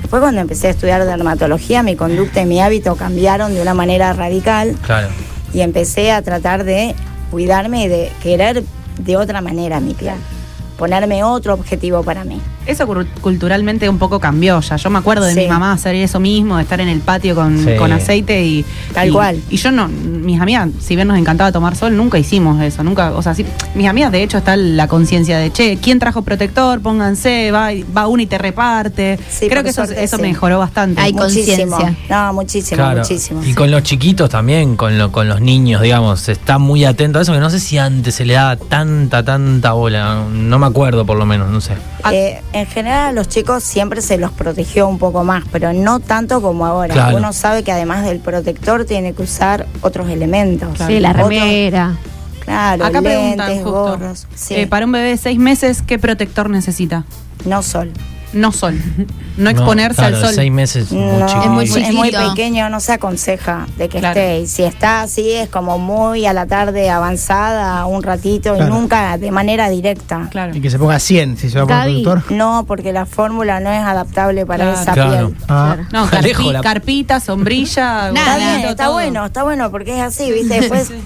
Después 0.00 0.20
cuando 0.20 0.40
empecé 0.40 0.68
a 0.68 0.70
estudiar 0.70 1.04
dermatología, 1.04 1.82
mi 1.82 1.96
conducta 1.96 2.40
y 2.40 2.46
mi 2.46 2.60
hábito 2.60 2.96
cambiaron 2.96 3.54
de 3.54 3.60
una 3.62 3.74
manera 3.74 4.12
radical 4.12 4.76
Claro. 4.82 5.08
Y 5.56 5.62
empecé 5.62 6.12
a 6.12 6.20
tratar 6.20 6.64
de 6.64 6.94
cuidarme 7.30 7.84
y 7.84 7.88
de 7.88 8.12
querer 8.22 8.62
de 8.98 9.16
otra 9.16 9.40
manera 9.40 9.80
mi 9.80 9.94
piel. 9.94 10.16
Ponerme 10.76 11.24
otro 11.24 11.54
objetivo 11.54 12.02
para 12.02 12.24
mí. 12.24 12.42
Eso 12.66 12.86
culturalmente 13.20 13.88
un 13.88 13.98
poco 13.98 14.18
cambió 14.20 14.60
ya. 14.60 14.76
Yo 14.76 14.90
me 14.90 14.98
acuerdo 14.98 15.24
de 15.24 15.34
Sí. 15.34 15.40
mi 15.40 15.48
mamá 15.48 15.72
hacer 15.72 15.94
eso 15.94 16.18
mismo, 16.20 16.56
de 16.56 16.62
estar 16.62 16.80
en 16.80 16.88
el 16.88 17.00
patio 17.00 17.34
con, 17.34 17.58
Sí. 17.64 17.76
con 17.78 17.92
aceite 17.92 18.44
y. 18.44 18.64
Tal 18.92 19.08
y- 19.08 19.12
cual. 19.12 19.40
Y 19.50 19.56
yo 19.56 19.70
no, 19.72 19.88
mis 19.88 20.40
amigas, 20.40 20.68
si 20.80 20.96
bien 20.96 21.08
nos 21.08 21.18
encantaba 21.18 21.52
tomar 21.52 21.76
sol, 21.76 21.96
nunca 21.96 22.18
hicimos 22.18 22.60
eso. 22.62 22.82
Nunca, 22.82 23.12
o 23.12 23.22
sea, 23.22 23.34
sí, 23.34 23.44
mis 23.74 23.86
amigas 23.88 24.12
de 24.12 24.22
hecho 24.22 24.38
está 24.38 24.56
la 24.56 24.88
conciencia 24.88 25.38
de, 25.38 25.50
che, 25.52 25.78
¿quién 25.80 25.98
trajo 25.98 26.22
protector? 26.22 26.80
Pónganse, 26.80 27.50
va, 27.52 27.68
va 27.96 28.06
uno 28.08 28.22
y 28.22 28.26
te 28.26 28.38
reparte. 28.38 29.18
Sí, 29.30 29.48
Creo 29.48 29.62
que 29.62 29.70
eso, 29.70 29.84
suerte, 29.84 30.02
eso 30.04 30.16
sí. 30.16 30.22
mejoró 30.22 30.58
bastante. 30.58 31.00
Hay 31.00 31.12
muchísimo. 31.12 31.76
conciencia. 31.76 31.96
No, 32.08 32.32
muchísimo, 32.32 32.76
Claro. 32.76 33.00
muchísimo. 33.00 33.42
Y 33.44 33.54
con 33.54 33.70
los 33.70 33.82
chiquitos 33.82 34.28
también, 34.30 34.76
con, 34.76 34.98
lo- 34.98 35.12
con 35.12 35.28
los 35.28 35.40
niños, 35.40 35.82
digamos, 35.82 36.20
se 36.20 36.32
está 36.32 36.58
muy 36.58 36.84
atento 36.84 37.18
a 37.18 37.22
eso, 37.22 37.32
que 37.32 37.40
no 37.40 37.50
sé 37.50 37.60
si 37.60 37.78
antes 37.78 38.14
se 38.14 38.24
le 38.24 38.34
daba 38.34 38.56
tanta, 38.56 39.22
tanta 39.24 39.72
bola. 39.72 40.24
No 40.32 40.58
me 40.58 40.66
acuerdo 40.66 41.04
por 41.06 41.16
lo 41.16 41.26
menos, 41.26 41.50
no 41.50 41.60
sé. 41.60 41.74
Eh, 42.12 42.40
en 42.60 42.66
general 42.66 43.08
a 43.08 43.12
los 43.12 43.28
chicos 43.28 43.62
siempre 43.62 44.00
se 44.02 44.18
los 44.18 44.32
protegió 44.32 44.88
un 44.88 44.98
poco 44.98 45.24
más, 45.24 45.44
pero 45.52 45.72
no 45.72 46.00
tanto 46.00 46.40
como 46.42 46.66
ahora. 46.66 46.92
Claro. 46.94 47.16
Uno 47.16 47.32
sabe 47.32 47.62
que 47.62 47.72
además 47.72 48.04
del 48.04 48.18
protector 48.20 48.84
tiene 48.84 49.12
que 49.14 49.22
usar 49.22 49.66
otros 49.82 50.08
elementos. 50.10 50.78
Sí, 50.86 51.00
la 51.00 51.10
Otros- 51.10 51.28
remera. 51.28 51.96
claro, 52.40 52.84
Acá 52.84 53.00
preguntan 53.02 53.48
lentes, 53.48 53.64
justo. 53.64 53.72
gorros. 53.90 54.26
Sí, 54.34 54.54
eh, 54.54 54.66
para 54.66 54.86
un 54.86 54.92
bebé 54.92 55.08
de 55.08 55.16
seis 55.16 55.38
meses, 55.38 55.82
¿qué 55.82 55.98
protector 55.98 56.50
necesita? 56.50 57.04
no 57.44 57.62
sol. 57.62 57.92
No 58.36 58.52
sol. 58.52 58.80
No 59.36 59.50
exponerse 59.50 59.96
claro, 60.00 60.16
al 60.16 60.22
sol. 60.26 60.34
Seis 60.34 60.50
meses. 60.52 60.92
No. 60.92 61.26
Es 61.42 61.48
muy 61.50 61.64
es 61.64 61.92
muy 61.92 62.10
chiquito. 62.10 62.30
pequeño, 62.30 62.70
no 62.70 62.80
se 62.80 62.92
aconseja 62.92 63.66
de 63.76 63.88
que 63.88 63.98
Claro. 63.98 64.18
esté. 64.20 64.40
Y 64.40 64.46
si 64.46 64.62
está 64.62 65.02
así, 65.02 65.30
es 65.32 65.48
como 65.48 65.78
muy 65.78 66.24
a 66.26 66.32
la 66.32 66.46
tarde 66.46 66.88
avanzada, 66.90 67.84
un 67.86 68.02
ratito, 68.02 68.54
Claro. 68.54 68.74
y 68.74 68.78
nunca 68.78 69.18
de 69.18 69.30
manera 69.30 69.68
directa. 69.68 70.28
Claro. 70.30 70.56
Y 70.56 70.60
que 70.60 70.70
se 70.70 70.78
ponga 70.78 70.98
100 70.98 71.36
si 71.36 71.50
se 71.50 71.58
va 71.58 71.64
a 71.64 71.66
poner 71.66 71.80
Gaby. 71.82 72.02
productor. 72.04 72.32
No, 72.36 72.64
porque 72.66 72.92
la 72.92 73.04
fórmula 73.06 73.60
no 73.60 73.70
es 73.70 73.80
adaptable 73.82 74.46
para 74.46 74.64
Claro. 74.64 74.80
esa 74.80 74.92
Claro. 74.92 75.28
piel. 75.30 75.38
Ah, 75.48 75.76
No, 75.92 76.08
Alejo 76.12 76.42
carpi- 76.44 76.52
la- 76.52 76.60
carpita, 76.60 77.20
sombrilla. 77.20 78.12
Nada. 78.12 78.18
Está 78.18 78.36
bien, 78.38 78.68
está 78.70 78.88
bueno, 78.90 79.26
está 79.26 79.42
bueno, 79.42 79.70
porque 79.70 79.94
es 79.96 80.02
así, 80.02 80.32
¿viste? 80.32 80.60
Después, 80.60 80.90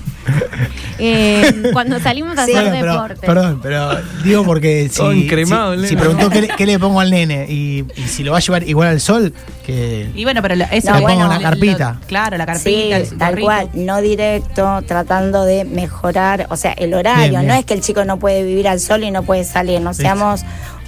Eh, 1.02 1.70
cuando 1.72 1.98
salimos 1.98 2.36
a 2.38 2.44
Sí. 2.44 2.52
hacer 2.54 2.70
pero, 2.72 2.92
deporte. 2.92 3.26
perdón, 3.26 3.58
pero 3.62 3.88
digo 4.22 4.44
porque 4.44 4.88
si, 4.90 4.96
si, 5.00 5.02
el 5.02 5.86
si 5.88 5.96
preguntó 5.96 6.28
qué, 6.28 6.42
le- 6.42 6.48
qué 6.48 6.66
le 6.66 6.78
pongo 6.78 7.00
al 7.00 7.10
nene 7.26 7.46
y, 7.48 7.84
y 7.96 8.02
si 8.08 8.22
lo 8.22 8.32
va 8.32 8.38
a 8.38 8.40
llevar 8.40 8.68
igual 8.68 8.88
al 8.88 9.00
sol, 9.00 9.32
que 9.64 10.10
Y 10.14 10.24
bueno, 10.24 10.42
pero 10.42 10.54
la- 10.56 10.66
eso 10.66 10.92
No, 10.92 11.00
bueno. 11.00 11.20
pongo 11.20 11.30
una 11.34 11.40
carpita. 11.42 12.00
claro, 12.06 12.36
la 12.36 12.44
sí, 12.56 12.90
carpita, 12.90 12.96
el 12.96 13.18
tal 13.18 13.30
gorrito. 13.30 13.46
cual, 13.46 13.70
no 13.74 14.00
directo, 14.00 14.82
tratando 14.86 15.44
de 15.44 15.64
mejorar, 15.64 16.46
o 16.50 16.56
sea, 16.56 16.72
el 16.72 16.94
horario. 16.94 17.30
Bien, 17.30 17.40
bien. 17.42 17.46
No 17.46 17.54
es 17.54 17.64
que 17.64 17.74
el 17.74 17.80
chico 17.80 18.04
no 18.04 18.18
puede 18.18 18.42
vivir 18.42 18.68
al 18.68 18.80
sol 18.80 19.02
y 19.04 19.10
no 19.10 19.22
puede 19.22 19.44
salir, 19.44 19.80
no 19.80 19.94
Sí. 19.94 20.02
seamos, 20.02 20.42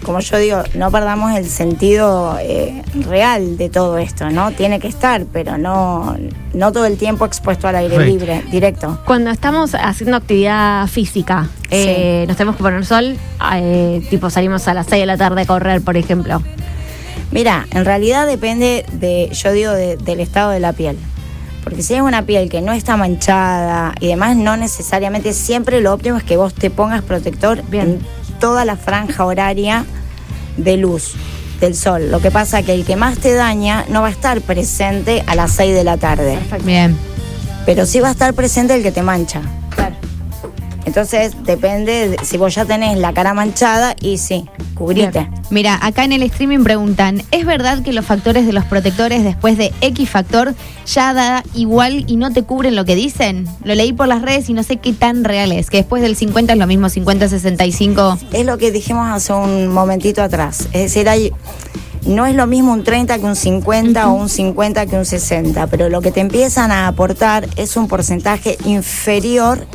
como 0.04 0.20
yo 0.20 0.36
digo, 0.38 0.62
no 0.74 0.90
perdamos 0.90 1.34
el 1.36 1.46
sentido 1.48 2.36
eh, 2.40 2.82
real 3.08 3.56
de 3.56 3.68
todo 3.68 3.98
esto, 3.98 4.30
¿no? 4.30 4.50
Tiene 4.52 4.80
que 4.80 4.88
estar, 4.88 5.24
pero 5.32 5.58
no, 5.58 6.16
no 6.54 6.72
todo 6.72 6.86
el 6.86 6.96
tiempo 6.98 7.24
expuesto 7.24 7.68
al 7.68 7.76
aire 7.76 7.96
Perfecto. 7.96 8.12
libre, 8.18 8.42
directo. 8.50 8.98
Cuando 9.06 9.30
estamos 9.30 9.74
haciendo 9.74 10.16
actividad 10.16 10.86
física, 10.88 11.48
eh, 11.70 12.24
nos 12.28 12.36
tenemos 12.36 12.56
que 12.56 12.62
poner 12.62 12.84
sol, 12.84 13.16
eh, 13.54 14.06
tipo 14.10 14.28
salimos 14.30 14.66
a 14.68 14.74
las 14.74 14.86
6 14.86 15.00
de 15.02 15.06
la 15.06 15.16
tarde 15.16 15.42
a 15.42 15.46
correr, 15.46 15.80
por 15.82 15.96
ejemplo. 15.96 16.42
Mira, 17.30 17.66
en 17.70 17.84
realidad 17.84 18.26
depende 18.26 18.84
de, 18.92 19.30
yo 19.32 19.52
digo, 19.52 19.72
de- 19.72 19.96
del 19.96 20.20
estado 20.20 20.50
de 20.50 20.60
la 20.60 20.72
piel. 20.72 20.98
Porque 21.64 21.82
si 21.82 21.94
es 21.94 22.02
una 22.02 22.22
piel 22.26 22.50
que 22.50 22.60
no 22.60 22.72
está 22.72 22.96
manchada 22.96 23.94
y 24.00 24.08
demás, 24.08 24.36
no 24.36 24.56
necesariamente 24.56 25.32
siempre 25.32 25.80
lo 25.80 25.92
óptimo 25.94 26.18
es 26.18 26.24
que 26.24 26.36
vos 26.36 26.52
te 26.52 26.70
pongas 26.70 27.02
protector 27.02 27.62
Bien. 27.70 27.88
en 27.88 28.00
toda 28.42 28.64
la 28.64 28.76
franja 28.76 29.24
horaria 29.24 29.84
de 30.56 30.76
luz 30.76 31.12
del 31.60 31.76
sol. 31.76 32.10
Lo 32.10 32.20
que 32.20 32.32
pasa 32.32 32.64
que 32.64 32.74
el 32.74 32.84
que 32.84 32.96
más 32.96 33.18
te 33.18 33.32
daña 33.34 33.84
no 33.88 34.02
va 34.02 34.08
a 34.08 34.10
estar 34.10 34.40
presente 34.40 35.22
a 35.28 35.36
las 35.36 35.52
6 35.52 35.72
de 35.72 35.84
la 35.84 35.96
tarde, 35.96 36.40
Bien. 36.64 36.98
pero 37.64 37.86
sí 37.86 38.00
va 38.00 38.08
a 38.08 38.10
estar 38.10 38.34
presente 38.34 38.74
el 38.74 38.82
que 38.82 38.90
te 38.90 39.00
mancha. 39.02 39.42
Entonces 40.84 41.32
depende 41.44 42.08
de- 42.10 42.24
si 42.24 42.36
vos 42.36 42.54
ya 42.54 42.64
tenés 42.64 42.98
la 42.98 43.12
cara 43.12 43.34
manchada 43.34 43.94
y 44.00 44.18
sí, 44.18 44.46
cubrite. 44.74 45.28
Mira, 45.50 45.78
acá 45.80 46.04
en 46.04 46.12
el 46.12 46.22
streaming 46.24 46.64
preguntan, 46.64 47.22
¿es 47.30 47.44
verdad 47.46 47.82
que 47.82 47.92
los 47.92 48.04
factores 48.04 48.46
de 48.46 48.52
los 48.52 48.64
protectores 48.64 49.22
después 49.22 49.56
de 49.58 49.72
X 49.80 50.08
factor 50.10 50.54
ya 50.86 51.14
da 51.14 51.44
igual 51.54 52.04
y 52.08 52.16
no 52.16 52.32
te 52.32 52.42
cubren 52.42 52.74
lo 52.74 52.84
que 52.84 52.94
dicen? 52.96 53.46
Lo 53.64 53.74
leí 53.74 53.92
por 53.92 54.08
las 54.08 54.22
redes 54.22 54.48
y 54.48 54.54
no 54.54 54.62
sé 54.62 54.78
qué 54.78 54.92
tan 54.92 55.24
real 55.24 55.52
es, 55.52 55.70
que 55.70 55.78
después 55.78 56.02
del 56.02 56.16
50 56.16 56.54
es 56.54 56.58
lo 56.58 56.66
mismo, 56.66 56.88
50-65. 56.88 58.18
Es 58.32 58.46
lo 58.46 58.58
que 58.58 58.70
dijimos 58.72 59.08
hace 59.08 59.32
un 59.32 59.68
momentito 59.68 60.22
atrás. 60.22 60.62
Es 60.72 60.82
decir, 60.82 61.08
hay, 61.08 61.32
no 62.06 62.26
es 62.26 62.34
lo 62.34 62.46
mismo 62.46 62.72
un 62.72 62.82
30 62.82 63.18
que 63.18 63.24
un 63.24 63.36
50 63.36 64.08
o 64.08 64.14
un 64.14 64.28
50 64.28 64.86
que 64.86 64.96
un 64.96 65.04
60, 65.04 65.66
pero 65.68 65.88
lo 65.88 66.00
que 66.00 66.10
te 66.10 66.20
empiezan 66.20 66.70
a 66.72 66.88
aportar 66.88 67.48
es 67.56 67.76
un 67.76 67.86
porcentaje 67.88 68.58
inferior 68.64 69.66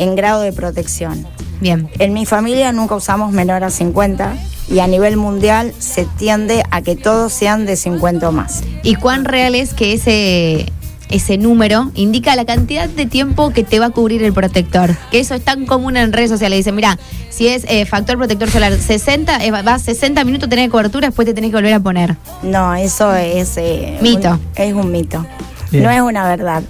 en 0.00 0.16
grado 0.16 0.40
de 0.42 0.52
protección. 0.52 1.24
Bien. 1.60 1.88
En 1.98 2.12
mi 2.12 2.26
familia 2.26 2.72
nunca 2.72 2.96
usamos 2.96 3.30
menor 3.32 3.62
a 3.62 3.70
50 3.70 4.34
y 4.68 4.78
a 4.80 4.86
nivel 4.86 5.16
mundial 5.16 5.72
se 5.78 6.04
tiende 6.04 6.62
a 6.70 6.80
que 6.82 6.96
todos 6.96 7.32
sean 7.32 7.66
de 7.66 7.76
50 7.76 8.28
o 8.28 8.32
más. 8.32 8.62
¿Y 8.82 8.94
cuán 8.96 9.24
real 9.24 9.54
es 9.54 9.74
que 9.74 9.92
ese, 9.92 10.72
ese 11.10 11.36
número 11.38 11.90
indica 11.94 12.34
la 12.36 12.44
cantidad 12.46 12.88
de 12.88 13.04
tiempo 13.04 13.50
que 13.50 13.62
te 13.64 13.78
va 13.78 13.86
a 13.86 13.90
cubrir 13.90 14.22
el 14.22 14.32
protector? 14.32 14.96
Que 15.10 15.20
eso 15.20 15.34
es 15.34 15.42
tan 15.44 15.66
común 15.66 15.96
en 15.98 16.12
redes 16.14 16.30
sociales. 16.30 16.58
Dicen, 16.60 16.76
mira, 16.76 16.98
si 17.28 17.48
es 17.48 17.64
eh, 17.68 17.84
factor 17.84 18.16
protector 18.16 18.48
solar 18.50 18.72
60, 18.74 19.44
eh, 19.44 19.50
vas 19.50 19.82
60 19.82 20.24
minutos 20.24 20.46
a 20.46 20.50
tener 20.50 20.70
cobertura, 20.70 21.08
después 21.08 21.26
te 21.26 21.34
tenés 21.34 21.50
que 21.50 21.56
volver 21.56 21.74
a 21.74 21.80
poner. 21.80 22.16
No, 22.42 22.74
eso 22.74 23.14
es... 23.14 23.56
eh, 23.58 23.98
Mito. 24.00 24.30
un- 24.30 24.40
es 24.54 24.72
un 24.72 24.90
mito. 24.92 25.26
Bien. 25.72 25.84
No 25.84 25.90
es 25.90 26.00
una 26.00 26.26
verdad. 26.26 26.62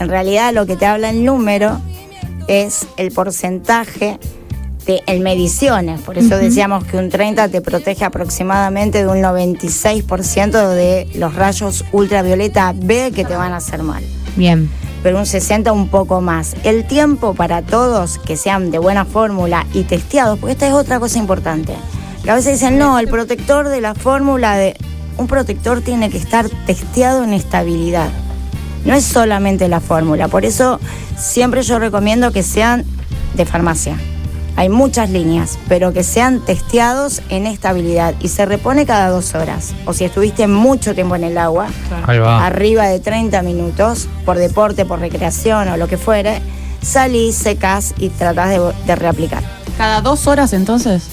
En 0.00 0.08
realidad 0.08 0.52
lo 0.52 0.66
que 0.66 0.76
te 0.76 0.86
habla 0.86 1.10
el 1.10 1.24
número 1.24 1.80
es 2.48 2.86
el 2.96 3.12
porcentaje 3.12 4.18
de, 4.86 5.02
en 5.06 5.22
mediciones. 5.22 6.00
Por 6.00 6.18
eso 6.18 6.36
decíamos 6.36 6.84
que 6.84 6.96
un 6.96 7.08
30 7.08 7.48
te 7.48 7.60
protege 7.60 8.04
aproximadamente 8.04 9.04
de 9.04 9.08
un 9.08 9.22
96% 9.22 10.68
de 10.68 11.08
los 11.14 11.34
rayos 11.34 11.84
ultravioleta 11.92 12.74
B 12.74 13.12
que 13.14 13.24
te 13.24 13.36
van 13.36 13.52
a 13.52 13.56
hacer 13.56 13.82
mal. 13.82 14.02
Bien. 14.36 14.70
Pero 15.02 15.18
un 15.18 15.26
60 15.26 15.72
un 15.72 15.88
poco 15.88 16.20
más. 16.20 16.56
El 16.64 16.86
tiempo 16.86 17.34
para 17.34 17.62
todos 17.62 18.18
que 18.18 18.36
sean 18.36 18.70
de 18.70 18.78
buena 18.78 19.04
fórmula 19.04 19.66
y 19.74 19.82
testeados, 19.82 20.38
porque 20.38 20.52
esta 20.52 20.66
es 20.66 20.72
otra 20.72 20.98
cosa 20.98 21.18
importante. 21.18 21.74
Que 22.22 22.30
a 22.30 22.34
veces 22.34 22.54
dicen, 22.58 22.78
no, 22.78 22.98
el 22.98 23.08
protector 23.08 23.68
de 23.68 23.80
la 23.80 23.94
fórmula 23.94 24.56
de... 24.56 24.76
Un 25.16 25.26
protector 25.28 25.80
tiene 25.80 26.10
que 26.10 26.16
estar 26.16 26.48
testeado 26.66 27.22
en 27.22 27.34
estabilidad. 27.34 28.10
No 28.84 28.94
es 28.94 29.04
solamente 29.04 29.68
la 29.68 29.80
fórmula. 29.80 30.28
Por 30.28 30.44
eso 30.44 30.78
siempre 31.18 31.62
yo 31.62 31.78
recomiendo 31.78 32.32
que 32.32 32.42
sean 32.42 32.84
de 33.34 33.46
farmacia. 33.46 33.96
Hay 34.56 34.68
muchas 34.68 35.10
líneas, 35.10 35.58
pero 35.68 35.92
que 35.92 36.04
sean 36.04 36.38
testeados 36.38 37.22
en 37.28 37.46
estabilidad 37.46 38.14
y 38.20 38.28
se 38.28 38.46
repone 38.46 38.86
cada 38.86 39.08
dos 39.08 39.34
horas. 39.34 39.74
O 39.84 39.92
si 39.92 40.04
estuviste 40.04 40.46
mucho 40.46 40.94
tiempo 40.94 41.16
en 41.16 41.24
el 41.24 41.38
agua, 41.38 41.66
Ahí 42.06 42.18
va. 42.20 42.46
arriba 42.46 42.86
de 42.86 43.00
30 43.00 43.42
minutos, 43.42 44.06
por 44.24 44.38
deporte, 44.38 44.84
por 44.84 45.00
recreación 45.00 45.66
o 45.68 45.76
lo 45.76 45.88
que 45.88 45.98
fuere, 45.98 46.40
salís, 46.82 47.34
secás 47.34 47.94
y 47.98 48.10
tratás 48.10 48.50
de, 48.50 48.60
de 48.86 48.94
reaplicar. 48.94 49.42
Cada 49.76 50.00
dos 50.02 50.28
horas 50.28 50.52
entonces. 50.52 51.08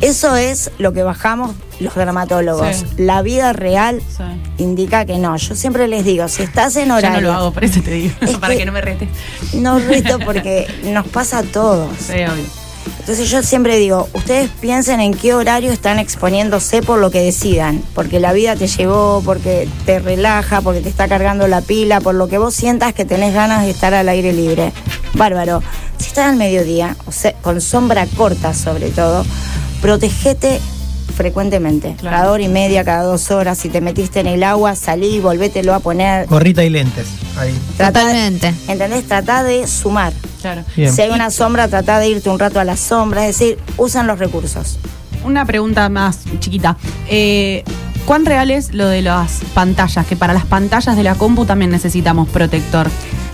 Eso 0.00 0.36
es 0.36 0.70
lo 0.78 0.92
que 0.92 1.02
bajamos 1.02 1.52
los 1.80 1.94
dermatólogos. 1.94 2.76
Sí. 2.76 2.84
La 2.98 3.22
vida 3.22 3.52
real 3.52 4.00
Sí. 4.16 4.22
indica 4.58 5.04
que 5.06 5.18
no. 5.18 5.36
Yo 5.36 5.54
siempre 5.54 5.88
les 5.88 6.04
digo, 6.04 6.28
si 6.28 6.42
estás 6.42 6.76
en 6.76 6.88
Yo 6.88 6.96
horario... 6.96 7.20
no 7.22 7.26
lo 7.28 7.32
hago, 7.32 7.50
por 7.52 7.64
eso 7.64 7.80
te 7.82 7.90
digo. 7.92 8.14
Es 8.20 8.36
para 8.38 8.52
que- 8.54 8.60
que 8.60 8.66
no 8.66 8.72
me 8.72 8.80
retes. 8.82 9.08
No 9.54 9.78
reto 9.78 10.18
porque 10.24 10.66
nos 10.84 11.06
pasa 11.08 11.38
a 11.38 11.42
todos. 11.42 11.88
Sí, 11.98 12.12
obvio. 12.14 12.44
Entonces 13.00 13.28
yo 13.30 13.42
siempre 13.42 13.78
digo, 13.78 14.08
ustedes 14.14 14.48
piensen 14.60 15.00
en 15.00 15.12
qué 15.14 15.32
horario 15.34 15.72
están 15.72 15.98
exponiéndose 15.98 16.82
por 16.82 16.98
lo 16.98 17.10
que 17.10 17.20
decidan, 17.20 17.82
porque 17.94 18.20
la 18.20 18.32
vida 18.32 18.54
te 18.56 18.66
llevó, 18.68 19.22
porque 19.24 19.68
te 19.86 19.98
relaja, 20.00 20.60
porque 20.60 20.80
te 20.80 20.88
está 20.88 21.06
cargando 21.08 21.46
la 21.48 21.60
pila, 21.62 22.00
por 22.00 22.14
lo 22.16 22.28
que 22.28 22.38
vos 22.38 22.54
sientas 22.54 22.94
que 22.94 23.04
tenés 23.04 23.32
ganas 23.34 23.62
de 23.64 23.70
estar 23.70 23.94
al 23.94 24.08
aire 24.08 24.32
libre. 24.32 24.72
Bárbaro. 25.14 25.62
Si 25.98 26.06
estás 26.08 26.26
al 26.30 26.36
mediodía, 26.36 26.96
o 27.06 27.12
sea, 27.12 27.32
con 27.34 27.60
sombra 27.60 28.06
corta 28.16 28.54
sobre 28.54 28.90
todo, 28.90 29.24
protegete 29.80 30.60
frecuentemente, 31.16 31.94
Claro. 31.98 32.16
cada 32.16 32.30
hora 32.32 32.42
y 32.42 32.48
media, 32.48 32.84
cada 32.84 33.02
dos 33.04 33.30
horas, 33.30 33.56
si 33.56 33.68
te 33.70 33.80
metiste 33.80 34.20
en 34.20 34.26
el 34.26 34.42
agua, 34.42 34.74
salí, 34.76 35.18
volvételo 35.20 35.72
a 35.74 35.80
poner. 35.80 36.26
gorrita 36.26 36.62
y 36.64 36.68
lentes. 36.70 37.06
Ahí. 37.38 37.54
Trata 37.76 38.00
de- 38.00 38.04
Totalmente. 38.06 38.54
¿Entendés? 38.68 39.06
Trata 39.06 39.42
de 39.42 39.66
sumar. 39.66 40.12
Claro. 40.42 40.62
Bien. 40.76 40.92
Si 40.92 41.00
hay 41.02 41.10
una 41.10 41.30
sombra, 41.30 41.68
trata 41.68 41.98
de 41.98 42.08
irte 42.08 42.28
un 42.28 42.38
rato 42.38 42.60
a 42.60 42.64
la 42.64 42.76
sombra, 42.76 43.26
es 43.26 43.38
decir, 43.38 43.58
usan 43.78 44.06
los 44.06 44.18
recursos. 44.18 44.78
Una 45.24 45.44
pregunta 45.46 45.88
más 45.88 46.18
chiquita. 46.38 46.76
Eh, 47.08 47.64
¿Cuán 48.04 48.24
real 48.26 48.50
es 48.52 48.72
lo 48.74 48.86
de 48.86 49.02
las 49.02 49.40
pantallas? 49.54 50.06
Que 50.06 50.14
para 50.16 50.32
las 50.32 50.44
pantallas 50.44 50.96
de 50.96 51.02
la 51.02 51.14
compu 51.16 51.44
también 51.46 51.70
necesitamos 51.72 52.28
protector. 52.28 52.88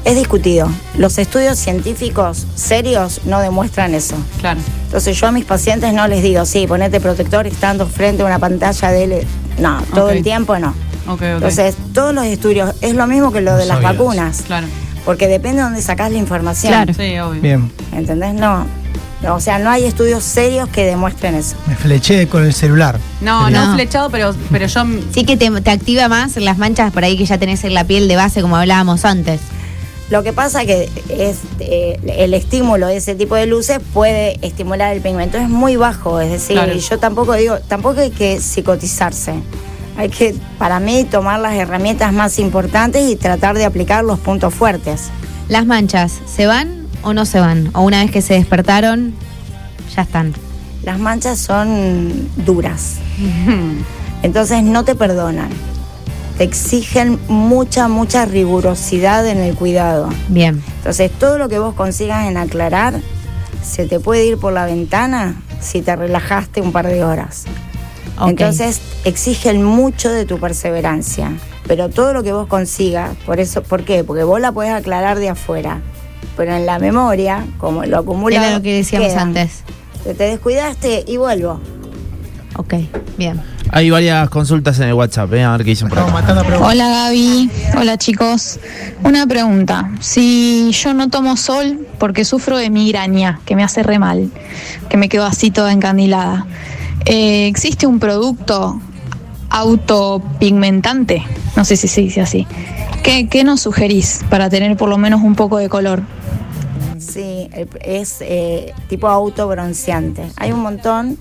Es 0.04 0.16
discutido. 0.16 0.68
Los 0.98 1.16
estudios 1.18 1.58
científicos 1.58 2.46
serios 2.56 3.20
no 3.24 3.38
demuestran 3.40 3.94
eso. 3.94 4.16
Claro. 4.40 4.60
Entonces 4.86 5.18
yo 5.18 5.28
a 5.28 5.32
mis 5.32 5.44
pacientes 5.44 5.92
no 5.94 6.08
les 6.08 6.22
digo, 6.22 6.44
sí, 6.44 6.66
ponete 6.66 7.00
protector 7.00 7.46
estando 7.46 7.86
frente 7.86 8.22
a 8.22 8.26
una 8.26 8.38
pantalla 8.38 8.90
de 8.90 9.06
LED. 9.06 9.24
No, 9.58 9.80
todo 9.94 10.10
el 10.10 10.22
tiempo 10.24 10.58
no. 10.58 10.70
Ok, 11.06 11.12
ok. 11.14 11.22
Entonces, 11.22 11.76
todos 11.92 12.14
los 12.14 12.24
estudios, 12.26 12.74
es 12.80 12.94
lo 12.94 13.06
mismo 13.06 13.32
que 13.32 13.40
lo 13.40 13.52
No 13.52 13.56
de 13.58 13.66
las 13.66 13.82
vacunas, 13.82 14.42
claro. 14.46 14.66
porque 15.04 15.26
depende 15.28 15.58
de 15.58 15.62
dónde 15.64 15.82
sacás 15.82 16.10
la 16.12 16.18
información. 16.18 16.72
Claro. 16.72 16.94
Sí, 16.94 17.18
obvio. 17.18 17.40
Bien. 17.42 17.72
¿Entendés? 17.92 18.34
No. 18.34 18.66
No, 19.22 19.36
O 19.36 19.40
sea, 19.40 19.60
no 19.60 19.70
hay 19.70 19.84
estudios 19.84 20.24
serios 20.24 20.68
que 20.68 20.84
demuestren 20.84 21.36
eso. 21.36 21.54
Me 21.68 21.76
fleché 21.76 22.26
con 22.26 22.44
el 22.44 22.52
celular. 22.52 22.98
No, 23.20 23.50
no, 23.50 23.66
No. 23.68 23.74
flechado, 23.74 24.10
pero, 24.10 24.34
pero 24.50 24.66
yo. 24.66 24.84
Sí 25.14 25.24
que 25.24 25.36
te, 25.36 25.48
te 25.60 25.70
activa 25.70 26.08
más 26.08 26.36
las 26.36 26.58
manchas 26.58 26.92
por 26.92 27.04
ahí 27.04 27.16
que 27.16 27.24
ya 27.24 27.38
tenés 27.38 27.62
en 27.62 27.74
la 27.74 27.84
piel 27.84 28.08
de 28.08 28.16
base, 28.16 28.42
como 28.42 28.56
hablábamos 28.56 29.04
antes. 29.04 29.40
Lo 30.12 30.22
que 30.22 30.34
pasa 30.34 30.66
que 30.66 30.90
es 31.08 31.38
eh, 31.58 31.98
el 32.18 32.34
estímulo 32.34 32.86
de 32.86 32.98
ese 32.98 33.14
tipo 33.14 33.34
de 33.34 33.46
luces 33.46 33.80
puede 33.94 34.38
estimular 34.46 34.94
el 34.94 35.00
pigmento. 35.00 35.38
Es 35.38 35.48
muy 35.48 35.76
bajo, 35.76 36.20
es 36.20 36.30
decir, 36.30 36.58
Claro. 36.58 36.74
yo 36.74 36.98
tampoco 36.98 37.32
digo, 37.32 37.60
tampoco 37.66 38.00
hay 38.02 38.10
que 38.10 38.38
psicotizarse. 38.38 39.32
Hay 39.96 40.10
que, 40.10 40.34
para 40.58 40.80
mí, 40.80 41.04
tomar 41.04 41.40
las 41.40 41.54
herramientas 41.54 42.12
más 42.12 42.38
importantes 42.38 43.10
y 43.10 43.16
tratar 43.16 43.56
de 43.56 43.64
aplicar 43.64 44.04
los 44.04 44.18
puntos 44.18 44.52
fuertes. 44.52 45.04
¿Las 45.48 45.64
manchas 45.64 46.20
se 46.26 46.44
van 46.46 46.88
o 47.02 47.14
no 47.14 47.24
se 47.24 47.40
van? 47.40 47.70
¿O 47.72 47.80
una 47.80 48.02
vez 48.02 48.10
que 48.10 48.20
se 48.20 48.34
despertaron, 48.34 49.14
ya 49.96 50.02
están? 50.02 50.34
las 50.82 50.98
manchas 50.98 51.38
son 51.38 52.28
duras. 52.44 52.96
Entonces 54.22 54.62
no 54.62 54.84
te 54.84 54.94
perdonan. 54.94 55.48
Te 56.38 56.44
exigen 56.44 57.18
mucha, 57.28 57.88
mucha 57.88 58.24
rigurosidad 58.24 59.26
en 59.26 59.38
el 59.38 59.54
cuidado. 59.54 60.08
Bien. 60.28 60.62
Entonces 60.78 61.10
todo 61.10 61.38
lo 61.38 61.48
que 61.48 61.58
vos 61.58 61.74
consigas 61.74 62.26
en 62.26 62.36
aclarar 62.36 62.94
se 63.62 63.86
te 63.86 64.00
puede 64.00 64.26
ir 64.26 64.38
por 64.38 64.52
la 64.52 64.66
ventana 64.66 65.40
si 65.60 65.82
te 65.82 65.94
relajaste 65.94 66.60
un 66.60 66.72
par 66.72 66.88
de 66.88 67.04
horas. 67.04 67.44
Ok. 68.18 68.30
Entonces 68.30 68.80
exigen 69.04 69.62
mucho 69.62 70.10
de 70.10 70.24
tu 70.24 70.38
perseverancia. 70.38 71.32
Pero 71.66 71.88
todo 71.88 72.12
lo 72.12 72.22
que 72.22 72.32
vos 72.32 72.48
consigas, 72.48 73.16
por 73.24 73.38
eso, 73.38 73.62
¿por 73.62 73.84
qué? 73.84 74.02
Porque 74.02 74.24
vos 74.24 74.40
la 74.40 74.52
podés 74.52 74.72
aclarar 74.72 75.18
de 75.18 75.28
afuera. 75.28 75.80
Pero 76.36 76.54
en 76.54 76.66
la 76.66 76.78
memoria, 76.78 77.46
como 77.58 77.84
lo 77.84 77.98
acumulas. 77.98 78.42
Era 78.42 78.56
lo 78.56 78.62
que 78.62 78.74
decíamos 78.74 79.12
antes. 79.14 79.62
Te 80.02 80.14
descuidaste 80.14 81.04
y 81.06 81.16
vuelvo. 81.18 81.60
Ok, 82.56 82.74
bien. 83.16 83.40
Hay 83.74 83.88
varias 83.88 84.28
consultas 84.28 84.78
en 84.80 84.88
el 84.88 84.92
WhatsApp, 84.92 85.32
¿eh? 85.32 85.44
a 85.44 85.52
ver 85.52 85.64
qué 85.64 85.70
dicen 85.70 85.88
por 85.88 85.98
acá. 85.98 86.44
Hola 86.60 86.88
Gaby, 86.90 87.50
hola 87.78 87.96
chicos. 87.96 88.60
Una 89.02 89.26
pregunta, 89.26 89.90
si 89.98 90.70
yo 90.72 90.92
no 90.92 91.08
tomo 91.08 91.38
sol 91.38 91.86
porque 91.98 92.26
sufro 92.26 92.58
de 92.58 92.68
migraña, 92.68 93.40
que 93.46 93.56
me 93.56 93.64
hace 93.64 93.82
re 93.82 93.98
mal, 93.98 94.30
que 94.90 94.98
me 94.98 95.08
quedo 95.08 95.24
así 95.24 95.50
toda 95.50 95.72
encandilada, 95.72 96.46
eh, 97.06 97.46
¿existe 97.46 97.86
un 97.86 97.98
producto 97.98 98.78
autopigmentante? 99.48 101.24
No 101.56 101.64
sé 101.64 101.76
si 101.76 101.88
se 101.88 102.02
dice 102.02 102.20
así. 102.20 102.46
¿Qué, 103.02 103.26
qué 103.26 103.42
nos 103.42 103.62
sugerís 103.62 104.20
para 104.28 104.50
tener 104.50 104.76
por 104.76 104.90
lo 104.90 104.98
menos 104.98 105.22
un 105.22 105.34
poco 105.34 105.56
de 105.56 105.70
color? 105.70 106.02
Sí, 106.98 107.48
es 107.80 108.18
eh, 108.20 108.74
tipo 108.88 109.08
autobronceante. 109.08 110.24
Hay 110.36 110.52
un 110.52 110.60
montón, 110.60 111.16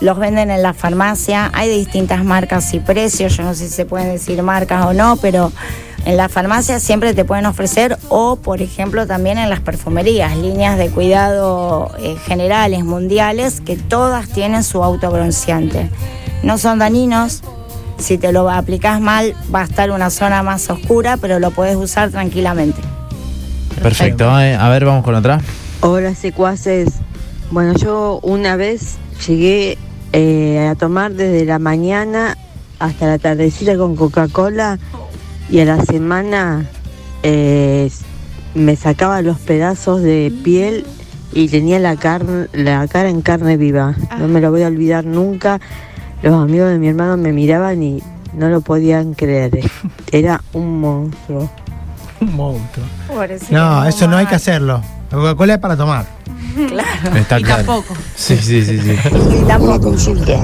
los 0.00 0.18
venden 0.18 0.50
en 0.50 0.62
la 0.62 0.74
farmacia, 0.74 1.50
hay 1.52 1.68
de 1.68 1.76
distintas 1.76 2.24
marcas 2.24 2.72
y 2.74 2.80
precios, 2.80 3.36
yo 3.36 3.42
no 3.42 3.54
sé 3.54 3.68
si 3.68 3.74
se 3.74 3.84
pueden 3.84 4.12
decir 4.12 4.42
marcas 4.42 4.86
o 4.86 4.92
no, 4.92 5.16
pero 5.16 5.52
en 6.04 6.16
la 6.16 6.28
farmacia 6.28 6.80
siempre 6.80 7.12
te 7.14 7.24
pueden 7.24 7.46
ofrecer 7.46 7.98
o, 8.08 8.36
por 8.36 8.62
ejemplo, 8.62 9.06
también 9.06 9.38
en 9.38 9.50
las 9.50 9.60
perfumerías, 9.60 10.36
líneas 10.36 10.78
de 10.78 10.90
cuidado 10.90 11.90
eh, 11.98 12.16
generales, 12.24 12.84
mundiales, 12.84 13.60
que 13.60 13.76
todas 13.76 14.28
tienen 14.28 14.64
su 14.64 14.82
autobronceante. 14.82 15.90
No 16.42 16.56
son 16.58 16.78
dañinos. 16.78 17.42
Si 17.98 18.16
te 18.16 18.30
lo 18.30 18.48
aplicas 18.48 19.00
mal, 19.00 19.34
va 19.52 19.62
a 19.62 19.64
estar 19.64 19.90
una 19.90 20.08
zona 20.08 20.44
más 20.44 20.70
oscura, 20.70 21.16
pero 21.16 21.40
lo 21.40 21.50
puedes 21.50 21.74
usar 21.76 22.10
tranquilamente. 22.10 22.80
Perfecto, 23.82 24.24
eh. 24.40 24.54
a 24.54 24.68
ver, 24.68 24.84
vamos 24.84 25.04
con 25.04 25.16
otra. 25.16 25.40
Hola 25.80 26.14
secuaces. 26.14 26.88
Bueno, 27.50 27.74
yo 27.74 28.20
una 28.22 28.56
vez 28.56 28.98
llegué 29.26 29.78
eh, 30.12 30.68
a 30.70 30.74
tomar 30.74 31.12
desde 31.12 31.44
la 31.44 31.58
mañana 31.58 32.36
hasta 32.78 33.06
la 33.06 33.18
tardecita 33.18 33.76
con 33.76 33.96
Coca-Cola 33.96 34.78
y 35.50 35.60
a 35.60 35.64
la 35.64 35.84
semana 35.84 36.66
eh, 37.22 37.90
me 38.54 38.76
sacaba 38.76 39.22
los 39.22 39.38
pedazos 39.38 40.02
de 40.02 40.32
piel 40.44 40.86
y 41.32 41.48
tenía 41.48 41.78
la, 41.78 41.96
carne, 41.96 42.48
la 42.52 42.86
cara 42.88 43.08
en 43.08 43.22
carne 43.22 43.56
viva. 43.56 43.94
No 44.18 44.28
me 44.28 44.40
lo 44.40 44.50
voy 44.50 44.62
a 44.62 44.68
olvidar 44.68 45.04
nunca. 45.04 45.60
Los 46.22 46.34
amigos 46.34 46.70
de 46.70 46.78
mi 46.78 46.88
hermano 46.88 47.16
me 47.16 47.32
miraban 47.32 47.82
y 47.82 48.02
no 48.34 48.48
lo 48.48 48.60
podían 48.60 49.14
creer. 49.14 49.60
Era 50.12 50.42
un 50.52 50.80
monstruo. 50.80 51.50
Un 52.20 52.34
monstruo. 52.34 52.86
Pobrecito, 53.06 53.52
No, 53.52 53.84
eso 53.84 54.08
no 54.08 54.16
hay 54.16 54.26
que 54.26 54.34
hacerlo. 54.34 54.82
La 55.10 55.16
Coca-Cola 55.16 55.54
es 55.54 55.60
para 55.60 55.76
tomar. 55.76 56.06
Está 57.14 57.38
Y 57.38 57.42
claro. 57.44 57.64
tampoco. 57.64 57.94
Sí, 58.16 58.36
sí, 58.36 58.64
sí, 58.64 58.78
sí. 58.78 58.96
Y 59.10 59.62
Una 59.62 59.78
consulta. 59.78 60.40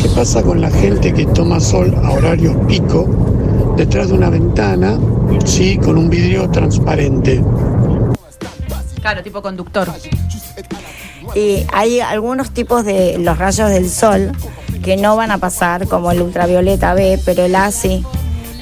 ¿Qué 0.00 0.08
pasa 0.10 0.42
con 0.42 0.60
la 0.60 0.70
gente 0.70 1.12
que 1.12 1.26
toma 1.26 1.60
sol 1.60 1.94
a 2.04 2.10
horarios 2.10 2.56
pico 2.66 3.74
detrás 3.76 4.08
de 4.08 4.14
una 4.14 4.30
ventana, 4.30 4.98
sí, 5.44 5.78
con 5.78 5.98
un 5.98 6.08
vidrio 6.08 6.48
transparente? 6.50 7.42
Claro, 9.00 9.22
tipo 9.22 9.42
conductor. 9.42 9.88
Y 11.34 11.66
hay 11.72 12.00
algunos 12.00 12.50
tipos 12.52 12.84
de 12.84 13.18
los 13.18 13.38
rayos 13.38 13.70
del 13.70 13.90
sol 13.90 14.32
que 14.82 14.96
no 14.96 15.16
van 15.16 15.30
a 15.30 15.38
pasar, 15.38 15.86
como 15.86 16.10
el 16.10 16.22
ultravioleta 16.22 16.94
B, 16.94 17.20
pero 17.24 17.44
el 17.44 17.54
A 17.54 17.70
sí. 17.70 18.04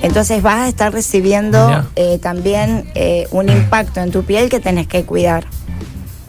Entonces 0.02 0.42
vas 0.42 0.56
a 0.56 0.68
estar 0.68 0.92
recibiendo 0.92 1.84
eh, 1.96 2.18
también 2.18 2.90
eh, 2.94 3.26
un 3.30 3.48
impacto 3.48 4.00
en 4.00 4.10
tu 4.10 4.24
piel 4.24 4.48
que 4.48 4.60
tenés 4.60 4.86
que 4.86 5.04
cuidar. 5.04 5.46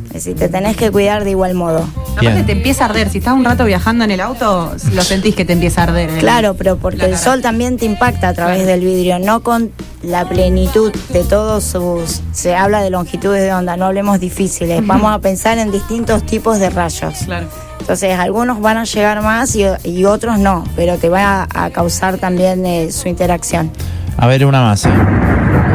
Es 0.08 0.24
decir, 0.24 0.36
te 0.36 0.50
tenés 0.50 0.76
que 0.78 0.90
cuidar 0.90 1.24
de 1.24 1.32
igual 1.32 1.54
modo. 1.54 1.88
Aparte 2.18 2.44
te 2.44 2.52
empieza 2.54 2.86
a 2.86 2.90
arder. 2.90 3.10
Si 3.10 3.20
estás 3.20 3.34
un 3.34 3.44
rato 3.46 3.66
viajando 3.66 4.04
en 4.04 4.12
el 4.12 4.20
auto, 4.22 4.74
lo 4.94 5.02
sentís 5.04 5.36
que 5.36 5.46
te 5.46 5.54
empieza 5.54 5.82
a 5.82 5.84
arder. 5.86 6.10
el- 6.10 6.18
Claro, 6.20 6.56
pero 6.56 6.78
porque 6.78 7.06
el 7.06 7.18
sol 7.18 7.42
también 7.42 7.78
te 7.78 7.86
impacta 7.86 8.30
a 8.30 8.34
través 8.34 8.64
Claro. 8.64 8.72
del 8.72 8.80
vidrio, 8.82 9.20
no 9.20 9.42
con 9.44 9.72
la 10.02 10.28
plenitud 10.28 10.92
de 11.10 11.24
todos 11.24 11.64
sus... 11.66 12.22
Se 12.32 12.56
habla 12.56 12.82
de 12.82 12.90
longitudes 12.90 13.44
de 13.44 13.54
onda, 13.54 13.78
no 13.78 13.86
hablemos 13.86 14.20
difíciles. 14.20 14.86
Vamos 14.88 15.14
a 15.14 15.20
pensar 15.20 15.58
en 15.60 15.72
distintos 15.72 16.24
tipos 16.26 16.58
de 16.60 16.70
rayos. 16.70 17.14
Claro. 17.26 17.48
Entonces, 17.80 18.18
algunos 18.18 18.60
van 18.60 18.78
a 18.78 18.86
llegar 18.86 19.22
más 19.22 19.56
y, 19.56 19.66
y 19.84 20.06
otros 20.06 20.40
no, 20.40 20.64
pero 20.76 20.98
te 20.98 21.10
va 21.10 21.44
a, 21.54 21.66
a 21.66 21.70
causar 21.70 22.18
también 22.18 22.66
eh, 22.66 22.92
su 22.92 23.08
interacción. 23.08 23.72
A 24.18 24.26
ver, 24.26 24.46
una 24.46 24.62
más. 24.64 24.84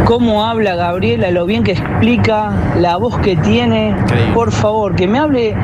Cómo 0.05 0.45
habla 0.45 0.75
Gabriela, 0.75 1.31
lo 1.31 1.47
bien 1.47 1.63
que 1.63 1.73
explica, 1.73 2.53
la 2.79 2.97
voz 2.97 3.19
que 3.19 3.37
tiene. 3.37 3.91
Increíble. 3.91 4.35
Por 4.35 4.53
favor, 4.53 4.95
que 4.95 5.07
me 5.07 5.19
hable 5.19 5.57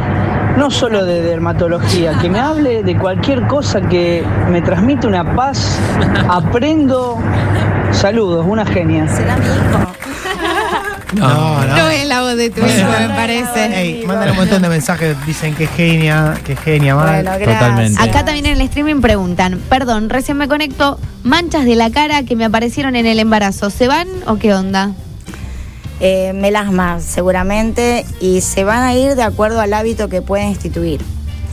no 0.57 0.70
solo 0.70 1.05
de 1.05 1.22
dermatología, 1.22 2.18
que 2.20 2.29
me 2.29 2.40
hable 2.40 2.83
de 2.83 2.96
cualquier 2.96 3.46
cosa 3.46 3.81
que 3.81 4.24
me 4.51 4.61
transmite 4.61 5.07
una 5.07 5.35
paz. 5.37 5.79
Aprendo. 6.29 7.18
Saludos, 7.92 8.44
una 8.48 8.66
genia. 8.66 9.09
¿Será 9.09 9.37
mi 9.37 9.44
hijo? 9.46 10.08
No, 11.14 11.64
no. 11.64 11.77
No 11.77 11.88
es 11.88 12.07
la 12.07 12.23
voz 12.23 12.37
de 12.37 12.51
tu 12.51 12.61
hijo, 12.61 12.90
me 12.99 13.09
parece. 13.09 13.81
Ey, 13.81 14.05
mandan 14.05 14.31
un 14.31 14.37
montón 14.37 14.62
de 14.62 14.68
mensajes, 14.68 15.16
dicen 15.27 15.55
que 15.55 15.66
genia, 15.66 16.35
que 16.44 16.55
genia, 16.55 16.94
mal. 16.94 17.25
Bueno. 17.25 17.53
Totalmente. 17.53 18.03
Acá 18.03 18.25
también 18.25 18.47
en 18.47 18.53
el 18.53 18.61
streaming 18.62 19.01
preguntan, 19.01 19.61
perdón, 19.68 20.11
recién 20.11 20.37
me 20.37 20.49
conecto, 20.49 20.99
manchas 21.23 21.64
de 21.64 21.77
la 21.77 21.90
cara 21.90 22.23
que 22.25 22.37
me 22.37 22.44
aparecieron 22.44 22.97
en 22.97 23.07
el 23.07 23.18
embarazo, 23.18 23.71
¿se 23.71 23.88
van 23.88 24.09
o 24.27 24.37
qué 24.37 24.55
onda? 24.55 24.92
Eh, 26.01 26.33
melasma, 26.35 27.01
seguramente, 27.01 28.05
y 28.21 28.40
se 28.40 28.64
van 28.64 28.83
a 28.83 28.94
ir 28.94 29.16
de 29.16 29.23
acuerdo 29.23 29.61
al 29.61 29.73
hábito 29.73 30.09
que 30.09 30.23
pueden 30.23 30.49
instituir. 30.49 31.01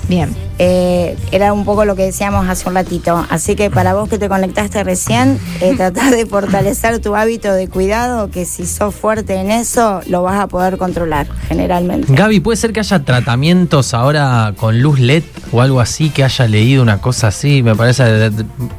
Bien. 0.08 0.36
Eh, 0.58 1.18
era 1.32 1.52
un 1.52 1.66
poco 1.66 1.84
lo 1.84 1.96
que 1.98 2.04
decíamos 2.04 2.48
hace 2.48 2.70
un 2.70 2.76
ratito. 2.76 3.26
Así 3.30 3.56
que 3.56 3.70
para 3.70 3.94
vos 3.94 4.08
que 4.08 4.18
te 4.18 4.30
conectaste 4.30 4.84
recién, 4.84 5.38
eh, 5.62 5.74
tratar 5.78 6.16
de 6.16 6.26
fortalecer 6.26 7.00
tu 7.00 7.16
hábito 7.16 7.52
de 7.54 7.68
cuidado, 7.68 8.30
que 8.32 8.46
si 8.46 8.66
sos 8.66 8.96
fuerte 8.96 9.36
en 9.36 9.52
eso, 9.52 10.02
lo 10.08 10.24
vas 10.24 10.40
a 10.40 10.48
poder 10.48 10.78
controlar, 10.78 11.28
generalmente. 11.50 12.08
Gaby, 12.14 12.40
¿puede 12.40 12.56
ser 12.58 12.72
que 12.72 12.80
haya 12.80 13.00
tratamientos 13.04 13.94
ahora 13.94 14.54
con 14.56 14.82
luz 14.82 15.00
LED 15.00 15.24
o 15.52 15.62
algo 15.62 15.82
así, 15.82 16.10
que 16.10 16.24
haya 16.24 16.48
leído 16.48 16.82
una 16.84 17.00
cosa 17.02 17.28
así? 17.28 17.62
Me 17.64 17.76
parece, 17.76 18.32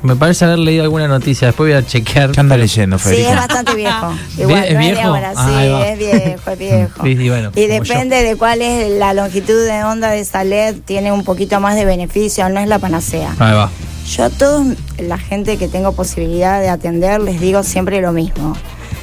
me 0.03 0.17
parece 0.17 0.45
haber 0.47 0.61
leído 0.61 0.85
alguna 0.85 1.09
noticia, 1.09 1.49
después 1.49 1.71
voy 1.73 1.79
a 1.79 1.85
chequear. 1.85 2.31
¿Qué 2.33 2.41
anda 2.41 2.57
leyendo, 2.57 2.99
Sí, 2.99 3.05
Federica? 3.11 3.31
es 3.31 3.37
bastante 3.37 3.75
viejo. 3.75 4.13
¿Es 4.33 4.39
Igual, 4.39 4.61
no 4.61 4.65
es 4.65 4.69
de 4.71 4.79
viejo? 4.79 5.09
ahora, 5.09 5.33
sí, 5.35 5.91
es 5.93 5.99
viejo, 5.99 6.51
es 6.53 6.59
viejo. 6.59 7.07
Y, 7.07 7.11
y 7.11 7.29
bueno, 7.29 7.51
Y 7.55 7.63
yo. 7.63 7.69
depende 7.69 8.23
de 8.23 8.37
cuál 8.37 8.63
es 8.63 8.91
la 8.99 9.13
longitud 9.13 9.65
de 9.67 9.85
onda 9.85 10.09
de 10.11 10.21
esa 10.21 10.43
LED, 10.45 10.77
tiene 10.87 11.13
un 11.13 11.16
poquito 11.25 11.61
más 11.61 11.77
de 11.77 11.85
beneficio, 11.85 12.49
no 12.49 12.61
es 12.61 12.69
la 12.69 12.79
panacea. 12.79 13.35
Ahí 13.39 13.55
va. 13.55 13.71
Yo 14.09 14.25
a 14.25 14.31
toda 14.31 14.65
la 14.99 15.19
gente 15.19 15.57
que 15.57 15.69
tengo 15.69 15.93
posibilidad 15.93 16.61
de 16.61 16.69
atender 16.69 17.21
les 17.21 17.41
digo 17.41 17.63
siempre 17.63 18.01
lo 18.01 18.13
mismo. 18.13 18.57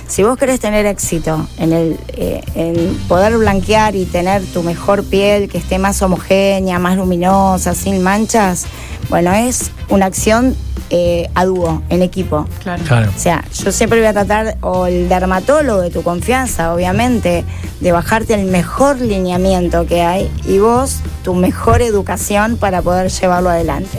Si 0.07 0.23
vos 0.23 0.37
querés 0.37 0.59
tener 0.59 0.85
éxito 0.85 1.47
en, 1.57 1.73
el, 1.73 1.99
eh, 2.09 2.41
en 2.55 2.95
poder 3.07 3.37
blanquear 3.37 3.95
y 3.95 4.05
tener 4.05 4.45
tu 4.45 4.61
mejor 4.63 5.03
piel, 5.03 5.49
que 5.49 5.57
esté 5.57 5.79
más 5.79 6.01
homogénea, 6.01 6.77
más 6.79 6.97
luminosa, 6.97 7.73
sin 7.73 8.01
manchas, 8.03 8.65
bueno, 9.09 9.33
es 9.33 9.71
una 9.89 10.05
acción 10.05 10.55
eh, 10.95 11.27
a 11.33 11.45
dúo, 11.45 11.81
en 11.89 12.03
equipo. 12.03 12.47
Claro. 12.61 12.83
Claro. 12.83 13.11
O 13.15 13.19
sea, 13.19 13.43
yo 13.63 13.71
siempre 13.71 13.97
voy 13.97 14.07
a 14.07 14.13
tratar, 14.13 14.57
o 14.61 14.85
el 14.85 15.09
dermatólogo 15.09 15.81
de 15.81 15.89
tu 15.89 16.03
confianza, 16.03 16.71
obviamente, 16.71 17.43
de 17.79 17.91
bajarte 17.91 18.35
el 18.35 18.45
mejor 18.45 19.01
lineamiento 19.01 19.87
que 19.87 20.03
hay 20.03 20.29
y 20.45 20.59
vos 20.59 20.99
tu 21.23 21.33
mejor 21.33 21.81
educación 21.81 22.57
para 22.57 22.83
poder 22.83 23.09
llevarlo 23.09 23.49
adelante. 23.49 23.97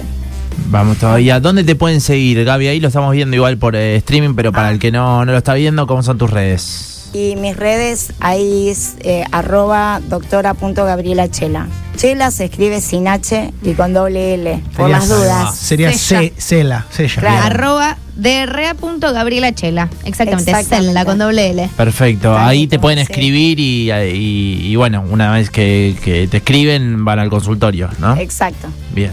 Vamos 0.71 0.99
todavía. 0.99 1.41
¿Dónde 1.41 1.65
te 1.65 1.75
pueden 1.75 2.01
seguir, 2.01 2.45
Gaby? 2.45 2.69
Ahí 2.69 2.79
lo 2.79 2.87
estamos 2.87 3.11
viendo 3.13 3.35
igual 3.35 3.59
por 3.59 3.75
eh, 3.75 3.97
streaming, 3.97 4.37
pero 4.37 4.53
para 4.53 4.71
el 4.71 4.79
que 4.79 4.93
no, 4.93 5.25
no 5.25 5.33
lo 5.33 5.39
está 5.39 5.55
viendo, 5.55 5.89
¿cómo 5.89 6.05
son 6.05 6.17
tus 6.17 6.31
redes? 6.31 6.94
Y 7.15 7.37
mis 7.37 7.57
redes, 7.57 8.13
ahí 8.19 8.69
es 8.71 8.97
eh, 9.01 9.25
arroba 9.31 10.01
doctora.gabriela 10.09 11.31
Chela. 11.31 11.69
Chela 11.97 12.33
se 12.33 12.47
escribe 12.47 12.81
sin 12.81 13.07
H 13.07 13.53
y 13.63 13.75
con 13.75 13.93
doble 13.95 14.35
L, 14.35 14.61
por 14.77 14.87
Sería- 14.87 14.99
las 14.99 15.09
dudas. 15.09 15.57
Sería 15.57 15.93
Sella. 15.93 16.21
ce- 16.23 16.33
Cela, 16.39 16.87
Sella. 16.91 17.21
Claro. 17.21 17.43
Arroba 17.47 17.97
De 18.17 18.47
rea.gabriela 18.47 19.53
Chela. 19.55 19.89
Exactamente, 20.05 20.51
Exactamente. 20.51 20.87
Zelda 20.89 21.05
con 21.05 21.19
doble 21.19 21.51
L. 21.51 21.71
Perfecto, 21.77 22.37
ahí 22.37 22.67
te 22.67 22.79
pueden 22.81 22.99
sí. 22.99 23.03
escribir 23.13 23.61
y, 23.61 23.93
y- 23.93 24.67
y 24.73 24.77
bueno, 24.77 25.05
una 25.09 25.31
vez 25.33 25.51
que, 25.51 25.97
que 26.03 26.27
te 26.27 26.39
escriben 26.39 27.05
van 27.05 27.21
al 27.21 27.31
consultorio, 27.31 27.89
¿no? 28.01 28.17
Exacto. 28.17 28.67
Bien, 28.93 29.13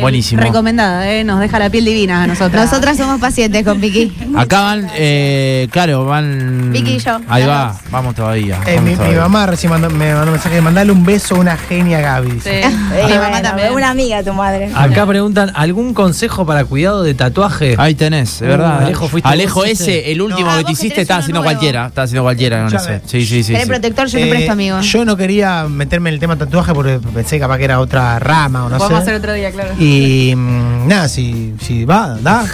buenísimo. 0.00 0.42
Recomendada, 0.42 1.10
¿eh? 1.10 1.24
Nos 1.24 1.40
deja 1.40 1.58
la 1.58 1.70
piel 1.70 1.84
divina 1.84 2.22
a 2.22 2.26
nosotros. 2.26 2.62
Nosotras 2.64 2.96
somos 2.96 3.20
pacientes 3.20 3.64
con 3.64 3.80
Vicky. 3.80 4.12
Acá 4.36 4.60
van, 4.62 4.90
eh, 4.94 5.68
claro, 5.70 6.04
van... 6.04 6.70
Vicky 6.72 6.94
y 6.94 6.98
yo, 6.98 7.18
Ahí 7.28 7.44
va, 7.46 7.76
vamos 7.90 8.14
todavía. 8.14 8.56
Eh, 8.66 8.76
vamos 8.76 8.82
mi, 8.84 8.90
mi 8.90 8.96
todavía. 8.96 9.20
mamá 9.20 9.46
recién 9.46 9.70
mandó, 9.70 9.90
me 9.90 10.08
mandó 10.12 10.26
un 10.26 10.32
mensaje 10.32 10.54
de 10.56 10.60
mandarle 10.60 10.92
un 10.92 11.04
beso 11.04 11.36
a 11.36 11.38
una 11.38 11.56
genia 11.56 12.00
Gaby. 12.00 12.40
Sí. 12.40 12.48
Eh, 12.50 12.64
Mi 13.08 13.14
mamá 13.14 13.42
también. 13.42 13.72
Una 13.72 13.90
amiga 13.90 14.22
tu 14.22 14.32
madre. 14.32 14.70
Acá 14.74 15.06
preguntan, 15.06 15.50
¿algún 15.54 15.94
consejo 15.94 16.44
para 16.46 16.64
cuidado 16.64 17.02
de 17.02 17.14
tatuaje? 17.14 17.74
Ahí 17.78 17.94
tenés, 17.94 18.40
de 18.40 18.46
Uh, 18.46 18.50
verdad. 18.50 18.82
Alejo, 18.84 19.08
fuiste 19.08 19.28
Alejo 19.28 19.64
ese, 19.64 20.10
el 20.12 20.20
último 20.22 20.48
No. 20.50 20.54
que 20.56 20.60
Ah, 20.60 20.66
te 20.66 20.72
hiciste, 20.72 21.02
uno 21.02 21.14
haciendo 21.14 21.40
nuevo. 21.40 21.44
cualquiera. 21.44 21.86
Está 21.86 22.02
haciendo 22.02 22.22
cualquiera 22.22 22.58
con 22.64 22.66
Escuchame. 22.74 22.96
ese. 22.96 23.08
Sí, 23.08 23.26
sí, 23.26 23.42
sí. 23.42 23.52
Tenés 23.52 23.62
sí. 23.62 23.68
protector, 23.68 24.06
yo 24.08 24.18
te 24.18 24.26
Eh, 24.26 24.30
presto, 24.30 24.52
amigo. 24.52 24.80
Yo 24.80 25.04
no 25.04 25.16
quería 25.16 25.64
meterme 25.68 26.10
en 26.10 26.14
el 26.14 26.20
tema 26.20 26.36
tatuaje 26.36 26.72
porque 26.74 26.98
pensé 27.14 27.38
capaz 27.38 27.58
que 27.58 27.64
era 27.64 27.80
otra 27.80 28.18
rama 28.18 28.64
o 28.64 28.68
no 28.68 28.78
sé. 28.88 28.94
hacer 28.94 29.14
otro 29.14 29.32
día, 29.32 29.50
claro. 29.52 29.70
Y 29.80 30.34
mm, 30.36 30.86
nada, 30.88 31.08
si, 31.08 31.54
si 31.60 31.84
va, 31.84 32.16
da. 32.20 32.44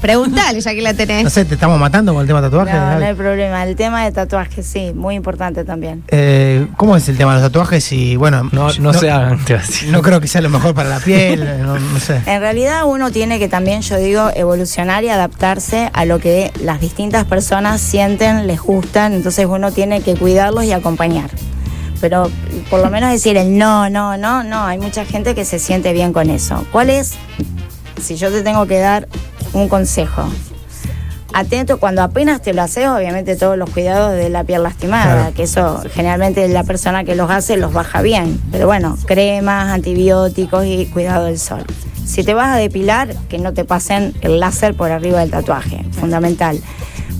Preguntale 0.00 0.60
ya 0.60 0.74
que 0.74 0.80
la 0.82 0.94
tenés. 0.94 1.22
No 1.22 1.30
sé, 1.30 1.44
te 1.44 1.54
estamos 1.54 1.78
matando 1.78 2.12
con 2.14 2.22
el 2.22 2.26
tema 2.26 2.40
tatuaje. 2.40 2.72
No, 2.72 2.78
Gaby? 2.80 3.00
no 3.00 3.06
hay 3.06 3.14
problema. 3.14 3.62
El 3.64 3.76
tema 3.76 4.04
de 4.04 4.10
tatuajes, 4.10 4.66
sí, 4.66 4.92
muy 4.94 5.14
importante 5.14 5.64
también. 5.64 6.02
Eh, 6.08 6.66
¿Cómo 6.76 6.96
es 6.96 7.06
el 7.08 7.16
tema 7.18 7.34
de 7.36 7.42
los 7.42 7.52
tatuajes? 7.52 7.92
Y 7.92 8.16
bueno, 8.16 8.48
No, 8.52 8.72
no, 8.80 8.92
se 8.94 9.10
hagan. 9.10 9.44
decir. 9.44 9.90
No 9.90 10.00
creo 10.02 10.20
que 10.20 10.26
sea 10.26 10.40
lo 10.40 10.48
mejor 10.48 10.74
para 10.74 10.88
la 10.88 10.98
piel, 11.00 11.44
no, 11.62 11.78
no 11.78 12.00
sé. 12.00 12.22
En 12.26 12.40
realidad 12.40 12.82
uno 12.86 13.10
tiene 13.12 13.38
que 13.38 13.48
también, 13.48 13.82
yo 13.82 13.96
digo, 13.98 14.30
evolucionar 14.34 15.04
y 15.04 15.10
adaptarse 15.10 15.90
a 15.92 16.04
lo 16.06 16.18
que 16.18 16.50
las 16.64 16.80
distintas 16.80 17.26
personas 17.26 17.80
sienten, 17.80 18.46
les 18.46 18.60
gustan, 18.60 19.12
entonces 19.12 19.46
uno 19.46 19.70
tiene 19.70 20.00
que 20.00 20.16
cuidarlos 20.16 20.64
y 20.64 20.72
acompañar. 20.72 21.30
Pero 22.00 22.30
por 22.70 22.80
lo 22.80 22.90
menos 22.90 23.10
decir 23.10 23.36
el 23.36 23.58
no, 23.58 23.90
no, 23.90 24.16
no, 24.16 24.42
no, 24.42 24.64
hay 24.64 24.78
mucha 24.78 25.04
gente 25.04 25.34
que 25.34 25.44
se 25.44 25.58
siente 25.58 25.92
bien 25.92 26.12
con 26.12 26.30
eso. 26.30 26.64
¿Cuál 26.72 26.90
es, 26.90 27.14
si 28.02 28.16
yo 28.16 28.30
te 28.30 28.42
tengo 28.42 28.66
que 28.66 28.78
dar 28.78 29.06
un 29.52 29.68
consejo? 29.68 30.24
Atento, 31.32 31.78
cuando 31.78 32.02
apenas 32.02 32.42
te 32.42 32.52
lo 32.52 32.62
haces, 32.62 32.88
obviamente 32.88 33.36
todos 33.36 33.56
los 33.56 33.70
cuidados 33.70 34.14
de 34.14 34.30
la 34.30 34.42
piel 34.42 34.64
lastimada, 34.64 35.14
Claro. 35.14 35.34
que 35.34 35.44
eso 35.44 35.80
generalmente 35.94 36.48
la 36.48 36.64
persona 36.64 37.04
que 37.04 37.14
los 37.14 37.30
hace 37.30 37.56
los 37.56 37.72
baja 37.72 38.02
bien. 38.02 38.40
Pero 38.50 38.66
bueno, 38.66 38.98
cremas, 39.06 39.68
antibióticos 39.68 40.64
y 40.66 40.86
cuidado 40.86 41.26
del 41.26 41.38
sol. 41.38 41.64
Si 42.04 42.24
te 42.24 42.34
vas 42.34 42.48
a 42.48 42.56
depilar, 42.56 43.14
que 43.28 43.38
no 43.38 43.52
te 43.52 43.64
pasen 43.64 44.12
el 44.22 44.40
láser 44.40 44.74
por 44.74 44.90
arriba 44.90 45.20
del 45.20 45.30
tatuaje, 45.30 45.84
fundamental. 45.92 46.60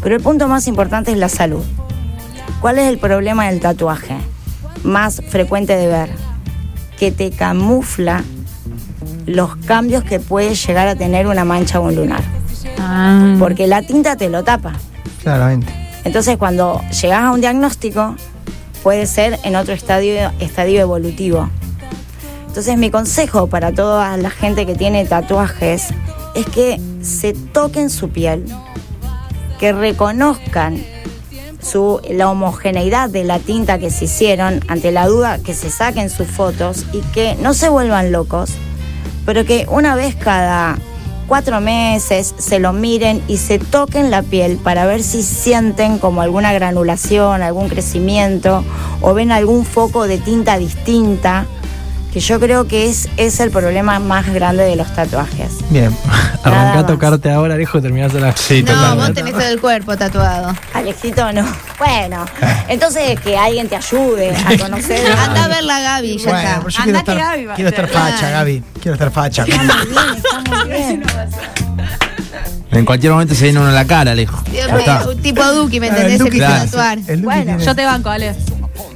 Pero 0.02 0.16
el 0.16 0.22
punto 0.22 0.48
más 0.48 0.66
importante 0.66 1.12
es 1.12 1.18
la 1.18 1.28
salud. 1.28 1.62
¿Cuál 2.60 2.80
es 2.80 2.88
el 2.88 2.98
problema 2.98 3.48
del 3.48 3.60
tatuaje? 3.60 4.16
Más 4.82 5.22
frecuente 5.28 5.76
de 5.76 5.86
ver, 5.86 6.10
que 6.98 7.12
te 7.12 7.30
camufla 7.30 8.24
los 9.26 9.56
cambios 9.56 10.04
que 10.04 10.20
puede 10.20 10.54
llegar 10.54 10.88
a 10.88 10.96
tener 10.96 11.26
una 11.26 11.44
mancha 11.44 11.80
o 11.80 11.84
un 11.84 11.94
lunar. 11.94 12.22
Ah. 12.78 13.36
Porque 13.38 13.66
la 13.66 13.82
tinta 13.82 14.16
te 14.16 14.28
lo 14.28 14.44
tapa. 14.44 14.72
Claramente. 15.22 15.72
Entonces, 16.04 16.36
cuando 16.38 16.80
llegas 17.00 17.22
a 17.22 17.32
un 17.32 17.40
diagnóstico, 17.40 18.16
puede 18.82 19.06
ser 19.06 19.38
en 19.44 19.56
otro 19.56 19.74
estadio, 19.74 20.30
estadio 20.40 20.80
evolutivo. 20.80 21.48
Entonces, 22.46 22.76
mi 22.78 22.90
consejo 22.90 23.46
para 23.46 23.72
toda 23.72 24.16
la 24.16 24.30
gente 24.30 24.66
que 24.66 24.74
tiene 24.74 25.04
tatuajes 25.04 25.88
es 26.34 26.46
que 26.46 26.80
se 27.02 27.32
toquen 27.32 27.90
su 27.90 28.08
piel, 28.08 28.44
que 29.58 29.72
reconozcan 29.72 30.82
su, 31.62 32.00
la 32.10 32.30
homogeneidad 32.30 33.10
de 33.10 33.24
la 33.24 33.38
tinta 33.38 33.78
que 33.78 33.90
se 33.90 34.06
hicieron, 34.06 34.60
ante 34.68 34.92
la 34.92 35.06
duda 35.06 35.38
que 35.38 35.54
se 35.54 35.70
saquen 35.70 36.10
sus 36.10 36.26
fotos 36.26 36.86
y 36.92 37.00
que 37.12 37.36
no 37.36 37.54
se 37.54 37.68
vuelvan 37.68 38.12
locos, 38.12 38.50
pero 39.26 39.44
que 39.44 39.66
una 39.68 39.94
vez 39.94 40.14
cada 40.16 40.78
cuatro 41.30 41.60
meses 41.60 42.34
se 42.38 42.58
lo 42.58 42.72
miren 42.72 43.22
y 43.28 43.36
se 43.36 43.60
toquen 43.60 44.10
la 44.10 44.22
piel 44.22 44.56
para 44.56 44.84
ver 44.84 45.00
si 45.00 45.22
sienten 45.22 45.98
como 45.98 46.22
alguna 46.22 46.52
granulación, 46.52 47.42
algún 47.42 47.68
crecimiento 47.68 48.64
o 49.00 49.14
ven 49.14 49.30
algún 49.30 49.64
foco 49.64 50.08
de 50.08 50.18
tinta 50.18 50.58
distinta, 50.58 51.46
que 52.12 52.18
yo 52.20 52.40
creo 52.40 52.66
que 52.66 52.88
es, 52.88 53.08
es 53.16 53.38
el 53.40 53.50
problema 53.50 53.98
más 54.00 54.26
grande 54.32 54.64
de 54.64 54.74
los 54.76 54.92
tatuajes. 54.94 55.52
Bien. 55.70 55.96
Arrancá 56.42 56.78
a 56.80 56.86
tocarte 56.86 57.30
ahora, 57.30 57.54
Alejo, 57.54 57.80
terminás 57.80 58.12
la. 58.14 58.34
Sí, 58.36 58.62
No, 58.62 58.96
vos 58.96 59.12
tenés 59.14 59.32
todo 59.32 59.42
el 59.48 59.60
cuerpo 59.60 59.96
tatuado. 59.96 60.54
Alejito 60.74 61.32
no. 61.32 61.46
Bueno, 61.78 62.24
entonces 62.68 63.18
que 63.20 63.36
alguien 63.36 63.68
te 63.68 63.76
ayude 63.76 64.34
a 64.34 64.58
conocer. 64.58 65.12
Anda 65.12 65.44
a 65.44 65.48
ver 65.48 65.62
la 65.64 65.80
Gaby, 65.80 66.18
ya 66.18 66.24
Bueno, 66.30 66.38
está. 66.38 66.60
yo 66.60 66.64
quiero 66.82 66.82
Andá 66.82 66.92
que 66.92 66.98
estar, 67.12 67.18
Gaby 67.18 67.44
va- 67.46 67.54
quiero 67.54 67.70
estar 67.70 67.88
facha, 67.88 68.30
Gaby. 68.30 68.62
Quiero 68.80 68.92
estar 68.94 69.10
facha. 69.12 69.44
Está 69.44 69.62
muy 69.62 69.86
bien, 69.86 70.16
está 70.16 70.56
muy 70.64 70.68
bien. 70.70 71.02
En 72.72 72.84
cualquier 72.84 73.12
momento 73.12 73.34
se 73.34 73.44
viene 73.44 73.58
uno 73.58 73.68
en 73.68 73.74
la 73.74 73.84
cara, 73.84 74.12
Alejo. 74.12 74.40
Dios 74.50 74.70
mío, 74.72 75.10
un 75.12 75.20
tipo 75.22 75.44
Duki, 75.44 75.80
¿me 75.80 75.88
Ah, 75.88 75.90
el 75.90 75.96
entendés? 75.96 76.18
Se 76.18 76.24
Duki 76.24 76.38
tiene- 76.38 76.54
tatuar. 76.66 76.98
El 76.98 77.04
Duki 77.06 77.22
Bueno, 77.24 77.42
tiene- 77.44 77.64
Yo 77.64 77.74
te 77.74 77.84
banco, 77.84 78.10
Ale. 78.10 78.34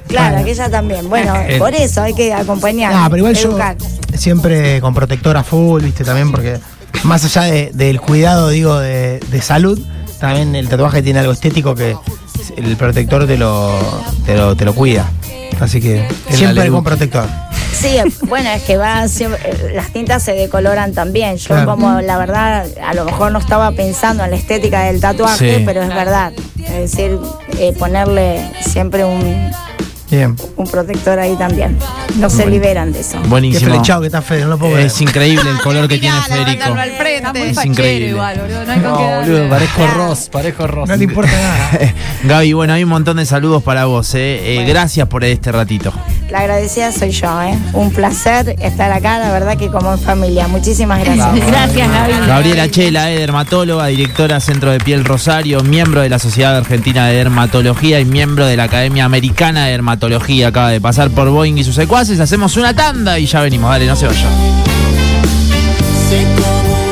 Claro, 0.08 0.38
aquella 0.38 0.68
también. 0.68 1.08
Bueno, 1.08 1.34
El- 1.36 1.58
por 1.58 1.74
eso 1.74 2.02
hay 2.02 2.14
que 2.14 2.32
acompañar. 2.32 2.92
No, 2.92 3.04
pero 3.10 3.18
igual 3.18 3.36
educar. 3.36 3.76
yo 3.78 4.18
siempre 4.18 4.80
con 4.80 4.94
protector 4.94 5.36
a 5.36 5.42
full, 5.44 5.82
viste, 5.82 6.04
también 6.04 6.30
porque 6.30 6.58
más 7.04 7.24
allá 7.24 7.42
de- 7.52 7.70
del 7.74 8.00
cuidado, 8.00 8.48
digo, 8.50 8.78
de, 8.78 9.18
de 9.20 9.42
salud, 9.42 9.78
también 10.20 10.54
el 10.54 10.68
tatuaje 10.68 11.02
tiene 11.02 11.18
algo 11.20 11.32
estético 11.32 11.74
que 11.74 11.96
el 12.56 12.76
protector 12.76 13.26
te 13.26 13.36
lo, 13.36 13.72
te 14.26 14.36
lo, 14.36 14.54
te 14.56 14.64
lo 14.64 14.74
cuida. 14.74 15.10
Así 15.60 15.80
que 15.80 16.06
El 16.28 16.36
siempre 16.36 16.68
con 16.70 16.84
protector. 16.84 17.26
Sí, 17.72 17.96
bueno, 18.28 18.48
es 18.50 18.62
que 18.62 18.76
va 18.76 19.08
siempre- 19.08 19.40
eh, 19.44 19.72
las 19.74 19.90
tintas 19.92 20.22
se 20.22 20.32
decoloran 20.32 20.92
también. 20.94 21.36
Yo 21.36 21.48
Claro. 21.48 21.66
como 21.72 22.00
la 22.00 22.16
verdad, 22.18 22.66
a 22.82 22.94
lo 22.94 23.04
mejor 23.04 23.32
no 23.32 23.38
estaba 23.40 23.72
pensando 23.72 24.24
en 24.24 24.30
la 24.30 24.36
estética 24.36 24.82
del 24.84 25.00
tatuaje, 25.00 25.56
Sí. 25.58 25.62
pero 25.66 25.82
es 25.82 25.88
verdad. 25.88 26.32
Es 26.60 26.92
decir, 26.92 27.18
eh, 27.58 27.74
ponerle 27.78 28.48
siempre 28.62 29.04
un, 29.04 29.50
Bien. 30.16 30.36
un 30.56 30.66
protector 30.66 31.18
ahí 31.18 31.34
también. 31.36 31.76
No 32.18 32.30
se 32.30 32.46
liberan 32.46 32.92
de 32.92 33.00
eso. 33.00 33.20
Qué 33.20 33.28
Buenísimo. 33.28 33.74
flechado 33.74 34.00
que 34.02 34.06
está 34.06 34.22
Fede, 34.22 34.42
no 34.42 34.48
lo 34.50 34.58
puedo 34.58 34.72
creer. 34.74 34.86
Es 34.86 35.00
increíble 35.00 35.50
el 35.50 35.58
color 35.60 35.88
que 35.88 35.98
tiene 35.98 36.16
Federico. 36.28 36.64
Es 37.34 37.64
increíble. 37.64 38.08
igual, 38.10 38.38
boludo. 38.40 38.64
No 38.64 38.72
hay 38.72 38.80
con 38.80 38.90
No, 38.92 38.98
qué 38.98 39.04
darle. 39.04 39.32
boludo, 39.32 39.48
parezco 39.50 39.86
Ross, 39.88 40.28
parezco 40.30 40.66
Ross. 40.66 40.88
No 40.88 40.96
le 40.96 41.04
importa 41.04 41.32
nada. 41.32 41.94
Gaby, 42.24 42.52
bueno, 42.52 42.72
hay 42.74 42.84
un 42.84 42.90
montón 42.90 43.16
de 43.16 43.26
saludos 43.26 43.62
para 43.62 43.86
vos. 43.86 44.14
eh. 44.14 44.60
Eh, 44.60 44.64
Gracias 44.66 45.08
por 45.08 45.24
este 45.24 45.50
ratito. 45.52 45.92
La 46.30 46.40
agradecida 46.40 46.90
soy 46.90 47.10
yo, 47.10 47.42
¿eh? 47.42 47.56
Un 47.74 47.92
placer 47.92 48.56
estar 48.60 48.90
acá, 48.90 49.18
la 49.18 49.30
verdad 49.30 49.56
que 49.56 49.68
como 49.68 49.92
en 49.92 49.98
familia. 49.98 50.48
Muchísimas 50.48 51.00
gracias. 51.04 51.46
Gracias, 51.46 51.88
Gaby. 51.90 52.26
Gabriela 52.26 52.70
Chela, 52.70 53.12
eh, 53.12 53.18
dermatóloga, 53.18 53.86
directora 53.86 54.40
Centro 54.40 54.70
de 54.70 54.78
Piel 54.78 55.04
Rosario, 55.04 55.62
miembro 55.62 56.00
de 56.00 56.08
la 56.08 56.18
Sociedad 56.18 56.56
Argentina 56.56 57.06
de 57.06 57.16
Dermatología 57.16 58.00
y 58.00 58.04
miembro 58.04 58.46
de 58.46 58.56
la 58.56 58.64
Academia 58.64 59.04
Americana 59.04 59.66
de 59.66 59.72
Dermatología. 59.72 60.48
Acaba 60.48 60.70
de 60.70 60.80
pasar 60.80 61.10
por 61.10 61.28
Boeing 61.28 61.58
y 61.58 61.64
sus 61.64 61.74
secuaces. 61.74 62.18
Hacemos 62.18 62.56
una 62.56 62.74
tanda 62.74 63.18
y 63.18 63.26
ya 63.26 63.40
venimos. 63.40 63.70
Dale, 63.70 63.86
no 63.86 63.94
se 63.94 64.06
vayan. 64.06 64.73